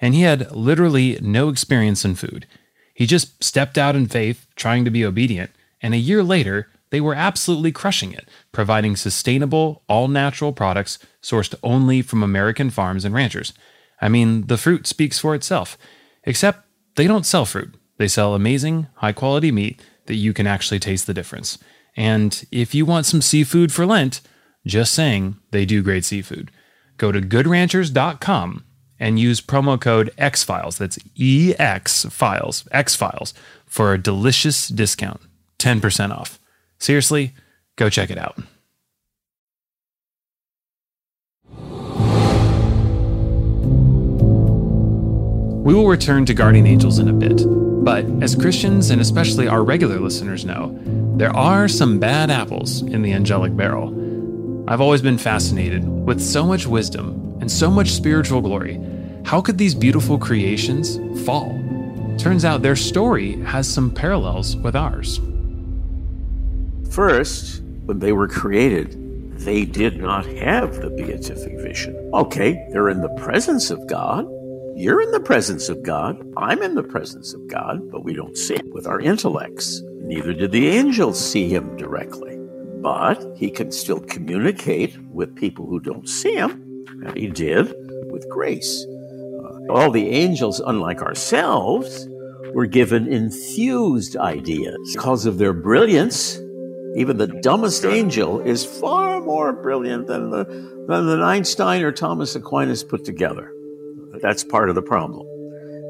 And 0.00 0.12
he 0.12 0.22
had 0.22 0.50
literally 0.50 1.16
no 1.22 1.48
experience 1.48 2.04
in 2.04 2.16
food. 2.16 2.46
He 2.94 3.06
just 3.06 3.44
stepped 3.44 3.78
out 3.78 3.94
in 3.94 4.08
faith, 4.08 4.48
trying 4.56 4.84
to 4.84 4.90
be 4.90 5.04
obedient, 5.04 5.52
and 5.80 5.94
a 5.94 5.98
year 5.98 6.24
later, 6.24 6.68
they 6.90 7.00
were 7.00 7.14
absolutely 7.14 7.70
crushing 7.70 8.12
it, 8.12 8.28
providing 8.50 8.96
sustainable, 8.96 9.82
all 9.88 10.08
natural 10.08 10.52
products 10.52 10.98
sourced 11.22 11.54
only 11.62 12.02
from 12.02 12.24
American 12.24 12.70
farms 12.70 13.04
and 13.04 13.14
ranchers. 13.14 13.52
I 14.00 14.08
mean, 14.08 14.46
the 14.46 14.56
fruit 14.56 14.86
speaks 14.86 15.18
for 15.18 15.34
itself. 15.34 15.78
Except 16.24 16.66
they 16.96 17.06
don't 17.06 17.26
sell 17.26 17.44
fruit. 17.44 17.74
They 17.96 18.08
sell 18.08 18.34
amazing, 18.34 18.88
high 18.96 19.12
quality 19.12 19.52
meat 19.52 19.80
that 20.06 20.16
you 20.16 20.32
can 20.32 20.46
actually 20.46 20.80
taste 20.80 21.06
the 21.06 21.14
difference. 21.14 21.58
And 21.96 22.44
if 22.50 22.74
you 22.74 22.84
want 22.84 23.06
some 23.06 23.22
seafood 23.22 23.72
for 23.72 23.86
Lent, 23.86 24.20
just 24.66 24.92
saying, 24.92 25.36
they 25.50 25.64
do 25.64 25.82
great 25.82 26.04
seafood. 26.04 26.50
Go 26.96 27.12
to 27.12 27.20
goodranchers.com 27.20 28.64
and 28.98 29.18
use 29.18 29.40
promo 29.40 29.80
code 29.80 30.12
XFiles, 30.18 30.78
that's 30.78 30.98
EX 31.18 32.06
Files, 32.06 32.66
X 32.70 32.94
Files, 32.94 33.34
for 33.66 33.92
a 33.92 33.98
delicious 33.98 34.68
discount 34.68 35.20
10% 35.58 36.10
off. 36.10 36.38
Seriously, 36.78 37.34
go 37.76 37.90
check 37.90 38.10
it 38.10 38.18
out. 38.18 38.38
We 45.64 45.72
will 45.72 45.88
return 45.88 46.26
to 46.26 46.34
guardian 46.34 46.66
angels 46.66 46.98
in 46.98 47.08
a 47.08 47.12
bit, 47.14 47.42
but 47.84 48.04
as 48.22 48.36
Christians 48.36 48.90
and 48.90 49.00
especially 49.00 49.48
our 49.48 49.64
regular 49.64 49.98
listeners 49.98 50.44
know, 50.44 50.78
there 51.16 51.34
are 51.34 51.68
some 51.68 51.98
bad 51.98 52.30
apples 52.30 52.82
in 52.82 53.00
the 53.00 53.14
angelic 53.14 53.56
barrel. 53.56 53.88
I've 54.68 54.82
always 54.82 55.00
been 55.00 55.16
fascinated 55.16 55.88
with 55.88 56.20
so 56.20 56.44
much 56.44 56.66
wisdom 56.66 57.38
and 57.40 57.50
so 57.50 57.70
much 57.70 57.92
spiritual 57.92 58.42
glory. 58.42 58.78
How 59.24 59.40
could 59.40 59.56
these 59.56 59.74
beautiful 59.74 60.18
creations 60.18 60.98
fall? 61.24 61.58
Turns 62.18 62.44
out 62.44 62.60
their 62.60 62.76
story 62.76 63.40
has 63.44 63.66
some 63.66 63.90
parallels 63.90 64.56
with 64.58 64.76
ours. 64.76 65.18
First, 66.90 67.62
when 67.86 68.00
they 68.00 68.12
were 68.12 68.28
created, 68.28 69.38
they 69.38 69.64
did 69.64 69.96
not 69.96 70.26
have 70.26 70.76
the 70.76 70.90
beatific 70.90 71.58
vision. 71.58 72.10
Okay, 72.12 72.68
they're 72.70 72.90
in 72.90 73.00
the 73.00 73.08
presence 73.16 73.70
of 73.70 73.86
God. 73.86 74.26
You're 74.76 75.00
in 75.00 75.12
the 75.12 75.20
presence 75.20 75.68
of 75.68 75.84
God. 75.84 76.20
I'm 76.36 76.60
in 76.60 76.74
the 76.74 76.82
presence 76.82 77.32
of 77.32 77.46
God, 77.46 77.92
but 77.92 78.02
we 78.02 78.12
don't 78.12 78.36
see 78.36 78.54
it 78.54 78.72
with 78.72 78.88
our 78.88 79.00
intellects. 79.00 79.80
Neither 80.00 80.32
did 80.32 80.50
the 80.50 80.66
angels 80.66 81.18
see 81.18 81.48
him 81.48 81.76
directly. 81.76 82.36
But 82.80 83.24
he 83.36 83.50
can 83.50 83.70
still 83.70 84.00
communicate 84.00 84.98
with 85.12 85.36
people 85.36 85.64
who 85.66 85.78
don't 85.78 86.08
see 86.08 86.34
him, 86.34 86.84
and 87.06 87.16
he 87.16 87.28
did 87.28 87.72
with 88.10 88.28
grace. 88.28 88.84
Uh, 88.84 89.72
all 89.72 89.92
the 89.92 90.08
angels, 90.08 90.58
unlike 90.58 91.02
ourselves, 91.02 92.08
were 92.52 92.66
given 92.66 93.06
infused 93.06 94.16
ideas. 94.16 94.76
Because 94.92 95.24
of 95.24 95.38
their 95.38 95.52
brilliance, 95.52 96.40
even 96.96 97.16
the 97.16 97.28
dumbest 97.42 97.84
angel 97.84 98.40
is 98.40 98.64
far 98.64 99.20
more 99.20 99.52
brilliant 99.52 100.08
than 100.08 100.30
the, 100.30 100.44
than 100.88 101.06
the 101.06 101.22
Einstein 101.22 101.82
or 101.82 101.92
Thomas 101.92 102.34
Aquinas 102.34 102.82
put 102.82 103.04
together. 103.04 103.53
That's 104.20 104.44
part 104.44 104.68
of 104.68 104.74
the 104.74 104.82
problem. 104.82 105.26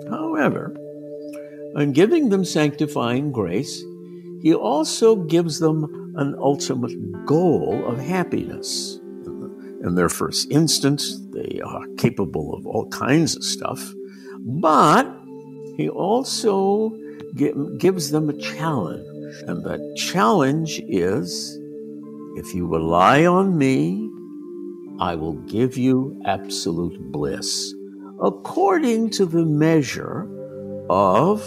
However, 0.08 0.74
in 1.76 1.92
giving 1.92 2.28
them 2.28 2.44
sanctifying 2.44 3.32
grace, 3.32 3.82
he 4.42 4.54
also 4.54 5.16
gives 5.16 5.58
them 5.58 6.12
an 6.16 6.34
ultimate 6.38 7.26
goal 7.26 7.84
of 7.86 7.98
happiness. 7.98 9.00
In 9.82 9.96
their 9.96 10.08
first 10.08 10.50
instance, 10.50 11.20
they 11.32 11.60
are 11.64 11.86
capable 11.98 12.54
of 12.54 12.66
all 12.66 12.88
kinds 12.88 13.36
of 13.36 13.44
stuff, 13.44 13.92
but 14.40 15.04
he 15.76 15.88
also 15.88 16.90
gives 17.78 18.10
them 18.10 18.30
a 18.30 18.38
challenge. 18.38 19.04
And 19.46 19.64
that 19.64 19.96
challenge 19.96 20.80
is 20.86 21.58
if 22.36 22.54
you 22.54 22.66
rely 22.66 23.26
on 23.26 23.58
me, 23.58 24.08
I 25.00 25.16
will 25.16 25.34
give 25.34 25.76
you 25.76 26.22
absolute 26.24 27.10
bliss 27.10 27.73
according 28.22 29.10
to 29.10 29.26
the 29.26 29.44
measure 29.44 30.28
of 30.88 31.40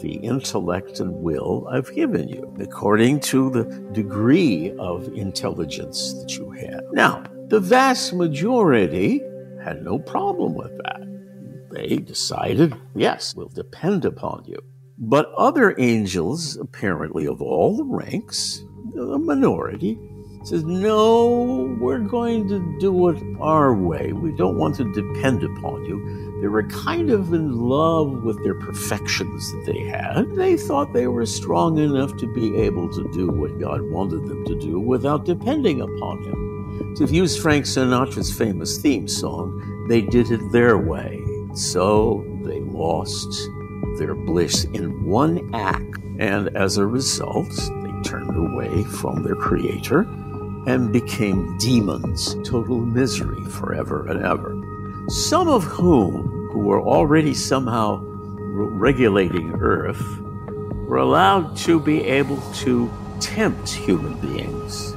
the 0.00 0.14
intellect 0.22 1.00
and 1.00 1.12
will 1.14 1.66
I've 1.70 1.94
given 1.94 2.28
you, 2.28 2.54
according 2.58 3.20
to 3.20 3.50
the 3.50 3.64
degree 3.92 4.74
of 4.78 5.08
intelligence 5.14 6.14
that 6.14 6.36
you 6.36 6.50
have. 6.50 6.84
Now, 6.92 7.24
the 7.48 7.60
vast 7.60 8.14
majority 8.14 9.20
had 9.62 9.84
no 9.84 9.98
problem 9.98 10.54
with 10.54 10.76
that. 10.78 11.00
They 11.70 11.96
decided, 11.96 12.74
yes, 12.94 13.34
we'll 13.34 13.48
depend 13.48 14.04
upon 14.04 14.44
you. 14.46 14.58
But 14.98 15.32
other 15.36 15.74
angels, 15.78 16.56
apparently 16.56 17.26
of 17.26 17.40
all 17.40 17.76
the 17.76 17.84
ranks, 17.84 18.62
a 18.98 19.18
minority, 19.18 19.98
says, 20.46 20.64
No, 20.64 21.76
we're 21.78 21.98
going 21.98 22.48
to 22.48 22.58
do 22.78 23.08
it 23.08 23.22
our 23.40 23.74
way. 23.74 24.12
We 24.12 24.32
don't 24.32 24.56
want 24.56 24.76
to 24.76 24.92
depend 24.92 25.42
upon 25.42 25.84
you. 25.84 26.38
They 26.40 26.48
were 26.48 26.64
kind 26.64 27.10
of 27.10 27.32
in 27.32 27.52
love 27.60 28.24
with 28.24 28.42
their 28.42 28.54
perfections 28.54 29.52
that 29.52 29.72
they 29.72 29.84
had. 29.84 30.34
They 30.34 30.56
thought 30.56 30.92
they 30.92 31.06
were 31.06 31.24
strong 31.24 31.78
enough 31.78 32.16
to 32.16 32.26
be 32.26 32.56
able 32.56 32.92
to 32.94 33.08
do 33.12 33.28
what 33.28 33.60
God 33.60 33.82
wanted 33.82 34.26
them 34.26 34.44
to 34.46 34.58
do 34.58 34.80
without 34.80 35.24
depending 35.24 35.80
upon 35.80 36.24
Him. 36.24 36.94
To 36.96 37.06
use 37.06 37.36
Frank 37.36 37.64
Sinatra's 37.64 38.36
famous 38.36 38.78
theme 38.78 39.06
song, 39.06 39.86
they 39.88 40.00
did 40.00 40.32
it 40.32 40.50
their 40.50 40.76
way. 40.78 41.22
So 41.54 42.24
they 42.42 42.60
lost 42.60 43.48
their 43.98 44.14
bliss 44.14 44.64
in 44.64 45.04
one 45.04 45.54
act. 45.54 45.98
And 46.18 46.48
as 46.56 46.76
a 46.76 46.86
result, 46.86 47.50
they 47.50 48.02
turned 48.02 48.36
away 48.36 48.82
from 48.84 49.22
their 49.22 49.36
Creator 49.36 50.06
and 50.66 50.92
became 50.92 51.56
demons, 51.58 52.36
total 52.44 52.80
misery 52.80 53.44
forever 53.44 54.06
and 54.08 54.24
ever. 54.24 54.56
Some 55.08 55.48
of 55.48 55.64
whom, 55.64 56.48
who 56.52 56.60
were 56.60 56.80
already 56.80 57.34
somehow 57.34 58.00
regulating 58.02 59.52
Earth, 59.60 60.02
were 60.86 60.98
allowed 60.98 61.56
to 61.56 61.80
be 61.80 62.04
able 62.04 62.40
to 62.54 62.90
tempt 63.20 63.68
human 63.68 64.14
beings 64.20 64.94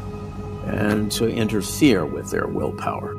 and 0.66 1.12
to 1.12 1.28
interfere 1.28 2.06
with 2.06 2.30
their 2.32 2.48
willpower. 2.48 3.14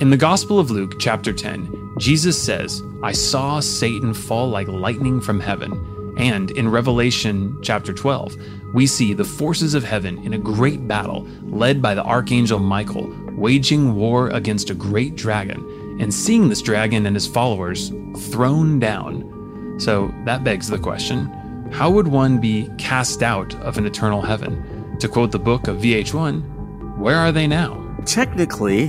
In 0.00 0.10
the 0.10 0.16
Gospel 0.16 0.58
of 0.58 0.70
Luke, 0.70 0.98
chapter 0.98 1.32
10, 1.32 1.94
Jesus 1.98 2.42
says, 2.42 2.82
I 3.02 3.12
saw 3.12 3.60
Satan 3.60 4.14
fall 4.14 4.48
like 4.48 4.66
lightning 4.66 5.20
from 5.20 5.40
heaven. 5.40 5.72
And 6.20 6.50
in 6.50 6.68
Revelation 6.68 7.58
chapter 7.62 7.94
12, 7.94 8.36
we 8.74 8.86
see 8.86 9.14
the 9.14 9.24
forces 9.24 9.72
of 9.72 9.84
heaven 9.84 10.18
in 10.22 10.34
a 10.34 10.38
great 10.38 10.86
battle 10.86 11.26
led 11.44 11.80
by 11.80 11.94
the 11.94 12.04
archangel 12.04 12.58
Michael, 12.58 13.10
waging 13.38 13.94
war 13.94 14.28
against 14.28 14.68
a 14.68 14.74
great 14.74 15.16
dragon, 15.16 15.98
and 15.98 16.12
seeing 16.12 16.50
this 16.50 16.60
dragon 16.60 17.06
and 17.06 17.16
his 17.16 17.26
followers 17.26 17.90
thrown 18.18 18.78
down. 18.78 19.76
So 19.80 20.12
that 20.26 20.44
begs 20.44 20.68
the 20.68 20.78
question 20.78 21.24
how 21.72 21.88
would 21.88 22.08
one 22.08 22.38
be 22.38 22.68
cast 22.76 23.22
out 23.22 23.54
of 23.62 23.78
an 23.78 23.86
eternal 23.86 24.20
heaven? 24.20 24.98
To 24.98 25.08
quote 25.08 25.32
the 25.32 25.38
book 25.38 25.68
of 25.68 25.78
VH1, 25.78 26.98
where 26.98 27.16
are 27.16 27.32
they 27.32 27.46
now? 27.46 27.96
Technically, 28.04 28.88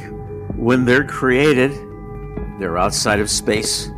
when 0.57 0.83
they're 0.83 1.05
created, 1.05 1.71
they're 2.59 2.77
outside 2.77 3.21
of 3.21 3.29
space, 3.29 3.89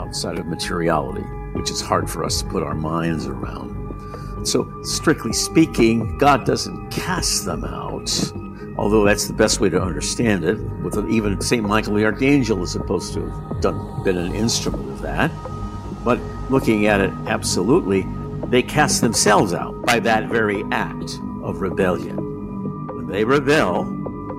outside 0.00 0.40
of 0.40 0.46
materiality, 0.46 1.24
which 1.54 1.70
is 1.70 1.80
hard 1.80 2.10
for 2.10 2.24
us 2.24 2.42
to 2.42 2.48
put 2.48 2.62
our 2.62 2.74
minds 2.74 3.26
around. 3.26 3.74
So, 4.46 4.70
strictly 4.82 5.32
speaking, 5.32 6.18
God 6.18 6.44
doesn't 6.44 6.90
cast 6.90 7.46
them 7.46 7.64
out, 7.64 8.10
although 8.76 9.04
that's 9.04 9.26
the 9.26 9.32
best 9.32 9.60
way 9.60 9.70
to 9.70 9.80
understand 9.80 10.44
it. 10.44 10.58
With 10.82 11.08
even 11.08 11.40
St. 11.40 11.66
Michael 11.66 11.94
the 11.94 12.04
Archangel 12.04 12.62
is 12.62 12.72
supposed 12.72 13.14
to 13.14 13.26
have 13.26 13.60
done, 13.62 14.04
been 14.04 14.18
an 14.18 14.34
instrument 14.34 14.90
of 14.90 15.00
that. 15.00 15.30
But 16.04 16.20
looking 16.50 16.86
at 16.86 17.00
it 17.00 17.10
absolutely, 17.26 18.06
they 18.48 18.62
cast 18.62 19.00
themselves 19.00 19.54
out 19.54 19.80
by 19.86 20.00
that 20.00 20.28
very 20.28 20.62
act 20.70 21.18
of 21.42 21.62
rebellion. 21.62 22.16
When 22.88 23.06
they 23.06 23.24
rebel, 23.24 23.84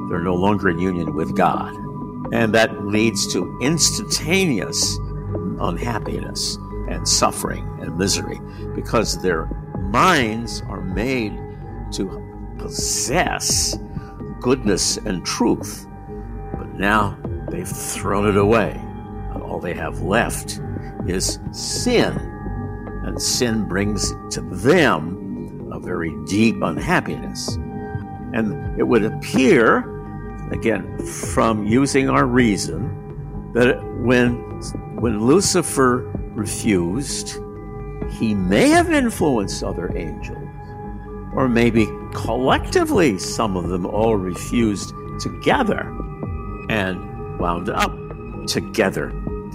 they're 0.07 0.19
no 0.19 0.35
longer 0.35 0.69
in 0.69 0.77
union 0.77 1.15
with 1.15 1.35
God. 1.35 1.73
And 2.31 2.53
that 2.53 2.85
leads 2.85 3.25
to 3.33 3.57
instantaneous 3.59 4.97
unhappiness 5.59 6.57
and 6.89 7.07
suffering 7.07 7.67
and 7.81 7.97
misery 7.97 8.39
because 8.75 9.21
their 9.21 9.45
minds 9.79 10.61
are 10.67 10.81
made 10.81 11.33
to 11.91 12.21
possess 12.57 13.77
goodness 14.41 14.97
and 14.97 15.25
truth. 15.25 15.87
But 16.57 16.73
now 16.75 17.17
they've 17.49 17.67
thrown 17.67 18.27
it 18.27 18.37
away. 18.37 18.81
All 19.41 19.59
they 19.59 19.73
have 19.73 20.01
left 20.01 20.59
is 21.07 21.39
sin. 21.51 22.13
And 23.05 23.21
sin 23.21 23.67
brings 23.67 24.11
to 24.31 24.41
them 24.41 25.69
a 25.71 25.79
very 25.79 26.13
deep 26.25 26.61
unhappiness. 26.61 27.55
And 28.33 28.79
it 28.79 28.83
would 28.83 29.03
appear 29.03 29.95
again, 30.51 30.97
from 30.99 31.65
using 31.65 32.09
our 32.09 32.25
reason, 32.25 33.51
that 33.53 33.83
when, 34.01 34.35
when 34.99 35.25
Lucifer 35.25 36.11
refused, 36.35 37.39
he 38.11 38.33
may 38.33 38.69
have 38.69 38.91
influenced 38.91 39.63
other 39.63 39.95
angels, 39.97 40.37
or 41.33 41.49
maybe 41.49 41.87
collectively 42.13 43.17
some 43.17 43.57
of 43.57 43.69
them 43.69 43.85
all 43.85 44.15
refused 44.15 44.93
together 45.19 45.81
and 46.69 47.39
wound 47.39 47.69
up 47.69 47.93
together 48.47 49.09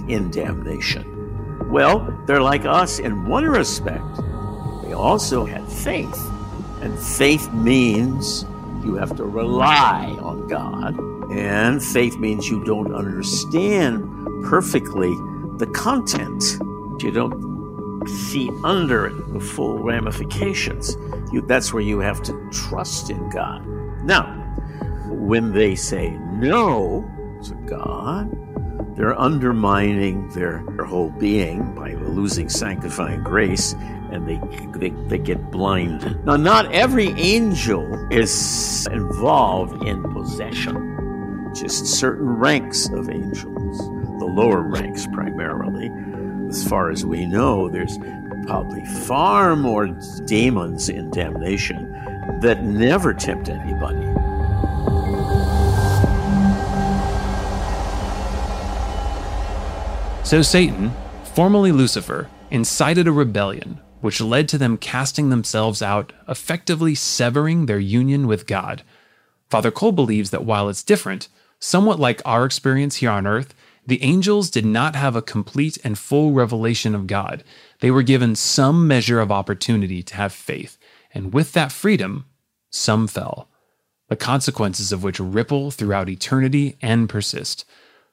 in 0.07 0.29
damnation. 0.31 1.07
Well, 1.69 2.05
they're 2.25 2.41
like 2.41 2.65
us 2.65 2.99
in 2.99 3.25
one 3.27 3.45
respect. 3.45 4.03
They 4.83 4.93
also 4.93 5.45
had 5.45 5.67
faith. 5.71 6.29
And 6.81 6.97
faith 6.99 7.51
means 7.53 8.45
you 8.83 8.95
have 8.95 9.15
to 9.17 9.25
rely 9.25 10.17
on 10.19 10.47
God. 10.47 10.99
And 11.31 11.81
faith 11.81 12.17
means 12.17 12.49
you 12.49 12.63
don't 12.63 12.93
understand 12.93 14.03
perfectly 14.43 15.13
the 15.57 15.71
content. 15.73 16.57
You 17.03 17.11
don't 17.11 18.07
see 18.07 18.49
under 18.63 19.07
it 19.07 19.33
the 19.33 19.39
full 19.39 19.79
ramifications. 19.79 20.95
You, 21.31 21.41
that's 21.41 21.73
where 21.73 21.81
you 21.81 21.99
have 21.99 22.21
to 22.23 22.49
trust 22.51 23.09
in 23.09 23.29
God. 23.29 23.65
Now, 24.03 24.25
when 25.09 25.51
they 25.51 25.75
say 25.75 26.11
no 26.11 27.09
to 27.43 27.55
God, 27.65 28.29
they're 28.95 29.19
undermining 29.19 30.29
their, 30.29 30.63
their 30.75 30.85
whole 30.85 31.09
being 31.09 31.73
by 31.73 31.93
losing 31.93 32.49
sanctifying 32.49 33.23
grace 33.23 33.73
and 34.11 34.27
they, 34.27 34.39
they, 34.77 34.89
they 35.07 35.17
get 35.17 35.49
blind. 35.49 36.23
Now, 36.25 36.35
not 36.35 36.71
every 36.73 37.09
angel 37.11 37.87
is 38.11 38.87
involved 38.91 39.83
in 39.85 40.03
possession, 40.13 41.51
just 41.55 41.85
certain 41.85 42.27
ranks 42.27 42.89
of 42.89 43.09
angels, 43.09 43.77
the 44.19 44.25
lower 44.25 44.61
ranks 44.61 45.07
primarily. 45.13 45.89
As 46.51 46.67
far 46.67 46.89
as 46.89 47.05
we 47.05 47.25
know, 47.25 47.69
there's 47.69 47.97
probably 48.45 48.83
far 48.83 49.55
more 49.55 49.87
demons 50.25 50.89
in 50.89 51.09
damnation 51.09 51.89
that 52.41 52.65
never 52.65 53.13
tempt 53.13 53.47
anybody. 53.47 54.05
So 60.25 60.41
Satan, 60.41 60.91
formerly 61.23 61.71
Lucifer, 61.71 62.29
incited 62.49 63.07
a 63.07 63.13
rebellion 63.13 63.79
which 64.01 64.19
led 64.19 64.49
to 64.49 64.57
them 64.57 64.77
casting 64.77 65.29
themselves 65.29 65.81
out, 65.81 66.11
effectively 66.27 66.95
severing 66.95 67.65
their 67.65 67.79
union 67.79 68.27
with 68.27 68.45
God. 68.45 68.83
Father 69.49 69.71
Cole 69.71 69.93
believes 69.93 70.31
that 70.31 70.43
while 70.43 70.67
it's 70.67 70.83
different, 70.83 71.29
somewhat 71.59 71.97
like 71.97 72.21
our 72.25 72.43
experience 72.43 72.97
here 72.97 73.11
on 73.11 73.25
earth, 73.25 73.53
the 73.91 74.01
angels 74.03 74.49
did 74.49 74.65
not 74.65 74.95
have 74.95 75.17
a 75.17 75.21
complete 75.21 75.77
and 75.83 75.99
full 75.99 76.31
revelation 76.31 76.95
of 76.95 77.07
God. 77.07 77.43
They 77.81 77.91
were 77.91 78.03
given 78.03 78.37
some 78.37 78.87
measure 78.87 79.19
of 79.19 79.33
opportunity 79.33 80.01
to 80.01 80.15
have 80.15 80.31
faith, 80.31 80.77
and 81.13 81.33
with 81.33 81.51
that 81.51 81.73
freedom, 81.73 82.23
some 82.69 83.05
fell, 83.05 83.49
the 84.07 84.15
consequences 84.15 84.93
of 84.93 85.03
which 85.03 85.19
ripple 85.19 85.71
throughout 85.71 86.07
eternity 86.07 86.77
and 86.81 87.09
persist. 87.09 87.65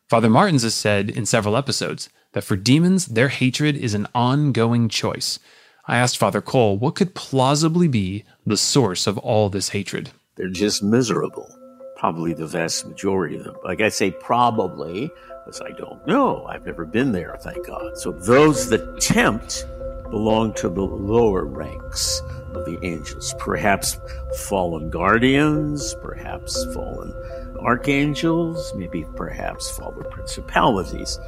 Father 0.09 0.29
Martins 0.29 0.65
has 0.65 0.75
said 0.75 1.11
in 1.11 1.25
several 1.25 1.57
episodes 1.57 2.09
that 2.33 2.43
for 2.43 2.57
demons, 2.57 3.07
their 3.07 3.29
hatred 3.29 3.77
is 3.77 3.95
an 3.95 4.09
ongoing 4.17 4.89
choice. 4.89 5.39
I 5.87 5.99
asked 5.99 6.19
Father 6.19 6.41
Cole 6.41 6.77
what 6.77 6.97
could 6.97 7.15
plausibly 7.15 7.87
be 7.87 8.25
the 8.45 8.57
source 8.57 9.07
of 9.07 9.17
all 9.19 9.49
this 9.49 9.69
hatred. 9.69 10.11
They're 10.35 10.49
just 10.49 10.83
miserable. 10.83 11.49
Probably 11.97 12.35
the 12.35 12.49
vast 12.49 12.85
majority 12.85 13.37
of 13.37 13.45
them. 13.45 13.55
Like 13.65 13.81
I 13.81 13.91
say, 13.91 14.11
probably, 14.11 15.11
because 15.49 15.63
I 15.63 15.71
don't 15.71 16.07
know. 16.07 16.45
I've 16.45 16.67
never 16.67 16.85
been 16.85 17.13
there, 17.13 17.35
thank 17.41 17.67
God. 17.67 17.97
So 17.97 18.13
those 18.13 18.69
that 18.69 19.01
tempt 19.01 19.67
belong 20.11 20.53
to 20.55 20.69
the 20.69 20.83
lower 20.83 21.47
ranks 21.47 22.21
of 22.53 22.67
the 22.67 22.79
angels. 22.83 23.35
Perhaps 23.39 23.99
fallen 24.47 24.91
guardians, 24.91 25.95
perhaps 26.03 26.67
fallen 26.75 27.15
archangels, 27.61 28.75
maybe 28.75 29.07
perhaps 29.17 29.71
fallen 29.71 30.05
principalities. 30.11 31.19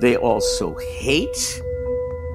They 0.00 0.16
also 0.16 0.76
hate 0.78 1.62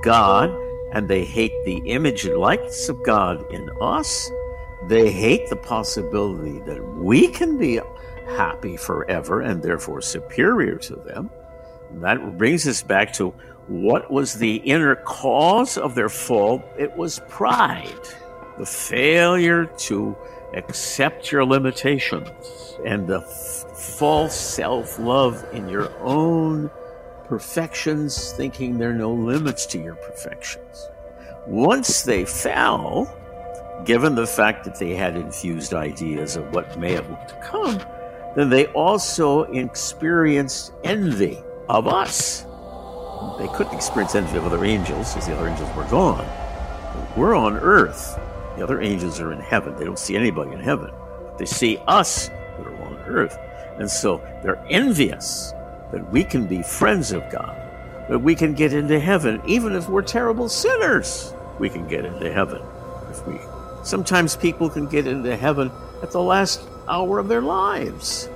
God 0.04 0.50
and 0.94 1.10
they 1.10 1.26
hate 1.26 1.54
the 1.66 1.80
image 1.80 2.24
and 2.24 2.38
likeness 2.38 2.88
of 2.88 3.04
God 3.04 3.44
in 3.52 3.70
us. 3.82 4.32
They 4.88 5.12
hate 5.12 5.50
the 5.50 5.58
possibility 5.58 6.60
that 6.60 6.82
we 6.96 7.28
can 7.28 7.58
be 7.58 7.82
happy 8.30 8.78
forever 8.78 9.42
and 9.42 9.62
therefore 9.62 10.02
superior 10.02 10.78
to 10.78 10.96
them. 10.96 11.30
That 11.96 12.38
brings 12.38 12.68
us 12.68 12.82
back 12.82 13.13
to 13.13 13.34
what 13.68 14.12
was 14.12 14.36
the 14.36 14.56
inner 14.58 14.96
cause 14.96 15.78
of 15.78 15.96
their 15.96 16.10
fall? 16.10 16.63
It 16.78 16.96
was 16.98 17.22
pride, 17.30 18.08
the 18.58 18.65
failure 18.65 19.65
to 19.65 20.18
accept 20.54 21.32
your 21.32 21.46
limitations 21.46 22.78
and 22.86 23.08
the 23.08 23.20
f- 23.20 23.78
false 23.78 24.36
self 24.36 24.98
love 24.98 25.46
in 25.54 25.70
your 25.70 25.92
own 26.00 26.72
perfections, 27.26 28.32
thinking 28.34 28.80
there 28.80 28.89
are 28.89 28.94
no 28.94 29.13
limits 29.13 29.68
to 29.68 29.80
your 29.80 29.96
perfections. 29.96 30.89
Once 31.46 32.02
they 32.02 32.26
fell, 32.26 33.08
given 33.86 34.15
the 34.15 34.26
fact 34.26 34.65
that 34.65 34.80
they 34.80 34.96
had 34.96 35.15
infused 35.15 35.74
ideas 35.74 36.36
of 36.36 36.52
what 36.54 36.80
may 36.80 36.94
have 36.94 37.08
to 37.28 37.36
come, 37.44 37.80
then 38.36 38.50
they 38.50 38.68
also 38.68 39.44
experienced 39.44 40.74
envy 40.84 41.38
of 41.68 41.88
us. 41.88 42.46
They 43.38 43.48
couldn't 43.50 43.74
experience 43.74 44.15
envy 44.15 44.38
of 44.38 44.46
other 44.46 44.63
angels 44.63 45.13
because 45.13 45.28
the 45.28 45.36
other 45.36 45.48
angels 45.48 45.76
were 45.76 45.86
gone. 45.86 46.28
We're 47.15 47.36
on 47.36 47.58
earth. 47.58 48.20
The 48.56 48.63
other 48.63 48.82
angels 48.82 49.20
are 49.20 49.32
in 49.32 49.39
heaven. 49.39 49.76
They 49.76 49.86
don't 49.86 50.00
see 50.00 50.15
anybody 50.15 50.52
in 50.52 50.60
heaven. 50.60 50.92
They 51.38 51.46
see 51.46 51.82
us 51.88 52.28
that 52.28 52.68
are 52.68 52.82
on 52.84 52.98
earth. 53.08 53.38
And 53.78 53.89
so 53.89 54.18
they're 54.44 54.63
envious 54.70 55.54
that 55.92 56.10
we 56.12 56.24
can 56.24 56.48
be 56.48 56.62
friends 56.62 57.12
of 57.12 57.30
God, 57.32 57.56
that 58.10 58.20
we 58.20 58.36
can 58.36 58.54
get 58.54 58.74
into 58.74 59.00
heaven, 59.00 59.42
even 59.46 59.74
if 59.74 59.89
we're 59.89 60.02
terrible 60.02 60.50
sinners. 60.50 61.34
We 61.60 61.70
can 61.70 61.88
get 61.88 62.06
into 62.06 62.32
heaven 62.32 62.62
if 63.10 63.26
we. 63.26 63.39
Sometimes 63.84 64.36
people 64.36 64.70
can 64.70 64.88
get 64.88 65.08
into 65.08 65.36
heaven 65.36 65.72
at 66.04 66.12
the 66.12 66.22
last 66.22 66.62
hour 66.89 67.19
of 67.19 67.28
their 67.28 67.41
lives. 67.41 68.30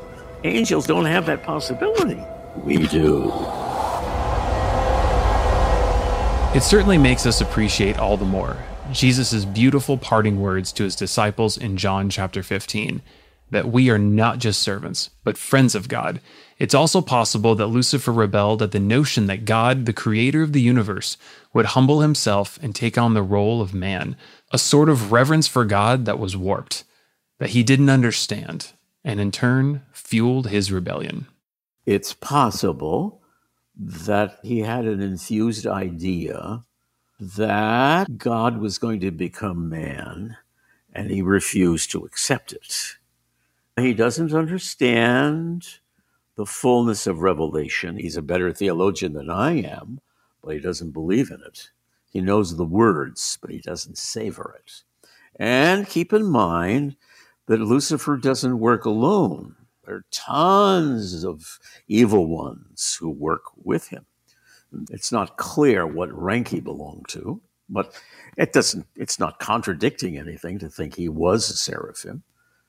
Angels 0.43 0.85
don't 0.85 1.05
have 1.05 1.25
that 1.25 1.43
possibility. 1.43 2.21
We 2.63 2.87
do. 2.87 3.31
It 6.55 6.61
certainly 6.61 6.97
makes 6.97 7.25
us 7.25 7.41
appreciate 7.41 7.97
all 7.97 8.15
the 8.15 8.25
more 8.25 8.57
Jesus' 8.91 9.45
beautiful 9.45 9.97
parting 9.97 10.39
words 10.39 10.71
to 10.73 10.83
his 10.83 10.95
disciples 10.95 11.57
in 11.57 11.77
John 11.77 12.09
chapter 12.09 12.43
15 12.43 13.01
that 13.49 13.71
we 13.71 13.89
are 13.89 13.99
not 13.99 14.39
just 14.39 14.61
servants, 14.61 15.09
but 15.23 15.37
friends 15.37 15.73
of 15.75 15.87
God. 15.87 16.19
It's 16.59 16.73
also 16.73 17.01
possible 17.01 17.55
that 17.55 17.67
Lucifer 17.67 18.11
rebelled 18.11 18.61
at 18.61 18.71
the 18.71 18.79
notion 18.79 19.27
that 19.27 19.45
God, 19.45 19.85
the 19.85 19.93
creator 19.93 20.41
of 20.41 20.53
the 20.53 20.61
universe, 20.61 21.17
would 21.53 21.67
humble 21.67 22.01
himself 22.01 22.59
and 22.61 22.75
take 22.75 22.97
on 22.97 23.13
the 23.13 23.23
role 23.23 23.61
of 23.61 23.73
man, 23.73 24.15
a 24.51 24.57
sort 24.57 24.89
of 24.89 25.11
reverence 25.11 25.47
for 25.47 25.65
God 25.65 26.05
that 26.05 26.19
was 26.19 26.37
warped, 26.37 26.83
that 27.39 27.51
he 27.51 27.63
didn't 27.63 27.89
understand, 27.89 28.73
and 29.03 29.19
in 29.19 29.31
turn 29.31 29.83
fueled 29.91 30.47
his 30.47 30.71
rebellion. 30.71 31.27
It's 31.85 32.13
possible 32.13 33.21
that 33.75 34.39
he 34.43 34.59
had 34.59 34.85
an 34.85 35.01
infused 35.01 35.67
idea 35.67 36.63
that 37.19 38.17
God 38.17 38.59
was 38.59 38.77
going 38.77 38.99
to 39.01 39.11
become 39.11 39.69
man, 39.69 40.37
and 40.93 41.09
he 41.09 41.21
refused 41.21 41.91
to 41.91 42.05
accept 42.05 42.53
it. 42.53 42.95
He 43.77 43.93
doesn't 43.93 44.33
understand 44.33 45.79
the 46.35 46.45
fullness 46.45 47.07
of 47.07 47.21
revelation. 47.21 47.97
He's 47.97 48.17
a 48.17 48.21
better 48.21 48.51
theologian 48.51 49.13
than 49.13 49.29
I 49.29 49.61
am, 49.61 49.99
but 50.43 50.53
he 50.53 50.59
doesn't 50.59 50.91
believe 50.91 51.31
in 51.31 51.41
it. 51.45 51.71
He 52.11 52.21
knows 52.21 52.55
the 52.55 52.65
words, 52.65 53.37
but 53.41 53.51
he 53.51 53.59
doesn't 53.59 53.97
savor 53.97 54.59
it. 54.63 54.83
And 55.35 55.87
keep 55.87 56.13
in 56.13 56.25
mind 56.25 56.95
that 57.47 57.59
Lucifer 57.59 58.17
doesn't 58.17 58.59
work 58.59 58.85
alone. 58.85 59.55
There 59.85 59.95
are 59.95 60.05
tons 60.11 61.23
of 61.23 61.59
evil 61.87 62.27
ones 62.27 62.97
who 62.99 63.09
work 63.09 63.43
with 63.55 63.89
him. 63.89 64.05
It's 64.89 65.11
not 65.11 65.37
clear 65.37 65.85
what 65.85 66.11
rank 66.11 66.47
he 66.47 66.59
belonged 66.59 67.07
to, 67.09 67.41
but 67.69 67.99
it 68.37 68.53
doesn't 68.53 68.87
it's 68.95 69.19
not 69.19 69.39
contradicting 69.39 70.17
anything 70.17 70.57
to 70.59 70.69
think 70.69 70.95
he 70.95 71.09
was 71.09 71.49
a 71.49 71.55
seraphim. 71.55 72.23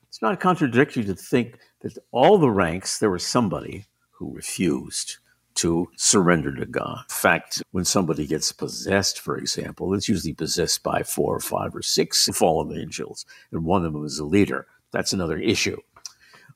It's 0.07 0.21
not 0.21 0.39
contradictory 0.39 1.03
to 1.05 1.15
think 1.15 1.57
that 1.81 1.97
all 2.11 2.37
the 2.37 2.51
ranks 2.51 2.99
there 2.99 3.09
was 3.09 3.25
somebody 3.25 3.85
who 4.11 4.33
refused 4.33 5.17
to 5.55 5.89
surrender 5.95 6.53
to 6.55 6.65
God. 6.65 6.99
In 6.99 7.15
fact, 7.15 7.63
when 7.71 7.85
somebody 7.85 8.27
gets 8.27 8.51
possessed, 8.51 9.19
for 9.19 9.37
example, 9.37 9.93
it's 9.93 10.09
usually 10.09 10.33
possessed 10.33 10.83
by 10.83 11.03
four 11.03 11.35
or 11.35 11.39
five 11.39 11.75
or 11.75 11.81
six 11.81 12.27
fallen 12.33 12.77
angels, 12.77 13.25
and 13.51 13.65
one 13.65 13.85
of 13.85 13.93
them 13.93 14.05
is 14.05 14.19
a 14.19 14.25
leader. 14.25 14.67
That's 14.91 15.13
another 15.13 15.37
issue. 15.37 15.77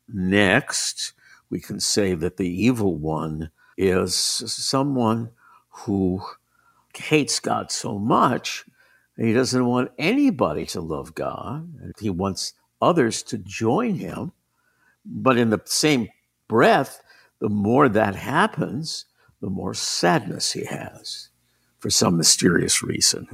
Next, 0.08 1.14
we 1.50 1.60
can 1.60 1.80
say 1.80 2.14
that 2.14 2.38
the 2.38 2.50
evil 2.50 2.96
one 2.96 3.52
is 3.78 4.16
someone 4.16 5.32
who 5.70 6.22
hates 6.94 7.40
God 7.40 7.72
so 7.72 7.98
much 7.98 8.66
he 9.20 9.34
doesn't 9.34 9.66
want 9.66 9.92
anybody 9.98 10.66
to 10.68 10.80
love 10.80 11.14
God. 11.14 11.94
He 12.00 12.10
wants 12.10 12.54
others 12.82 13.22
to 13.24 13.38
join 13.38 13.96
him. 13.96 14.32
But 15.06 15.38
in 15.38 15.50
the 15.50 15.62
same 15.66 16.08
breath, 16.48 17.02
the 17.40 17.50
more 17.50 17.90
that 17.90 18.16
happens, 18.16 19.06
the 19.42 19.50
more 19.50 19.74
sadness 19.74 20.52
he 20.52 20.66
has 20.66 21.30
for 21.80 21.90
some 21.90 22.18
mysterious 22.18 22.84
reason. 22.84 23.28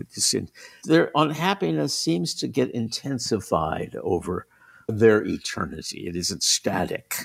Their 0.83 1.11
unhappiness 1.15 1.97
seems 1.97 2.33
to 2.35 2.47
get 2.47 2.69
intensified 2.71 3.95
over 4.03 4.45
their 4.87 5.25
eternity. 5.25 6.07
It 6.07 6.15
isn't 6.15 6.43
static. 6.43 7.15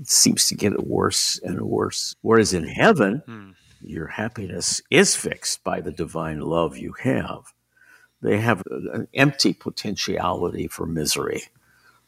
It 0.00 0.08
seems 0.08 0.46
to 0.48 0.54
get 0.54 0.86
worse 0.86 1.40
and 1.42 1.60
worse. 1.62 2.14
Whereas 2.22 2.54
in 2.54 2.66
heaven, 2.66 3.22
hmm. 3.26 3.50
your 3.82 4.06
happiness 4.06 4.80
is 4.90 5.16
fixed 5.16 5.64
by 5.64 5.80
the 5.80 5.92
divine 5.92 6.40
love 6.40 6.76
you 6.76 6.94
have. 7.02 7.52
They 8.22 8.38
have 8.38 8.62
an 8.70 9.08
empty 9.14 9.52
potentiality 9.52 10.68
for 10.68 10.86
misery. 10.86 11.42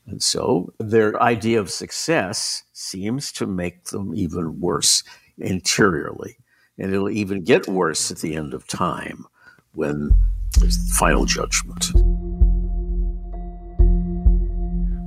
And 0.07 0.23
so 0.23 0.73
their 0.79 1.21
idea 1.23 1.61
of 1.61 1.71
success 1.71 2.65
seems 2.73 3.33
to 3.33 3.47
make 3.47 3.85
them 3.85 4.15
even 4.15 4.61
worse 4.61 5.03
interiorly. 5.38 6.37
And 6.79 6.93
it'll 6.93 7.11
even 7.11 7.45
get 7.45 7.69
worse 7.69 8.11
at 8.11 8.19
the 8.19 8.35
end 8.35 8.55
of 8.55 8.67
time 8.67 9.27
when 9.75 10.11
there's 10.59 10.79
the 10.79 10.95
final 10.95 11.25
judgment. 11.25 11.93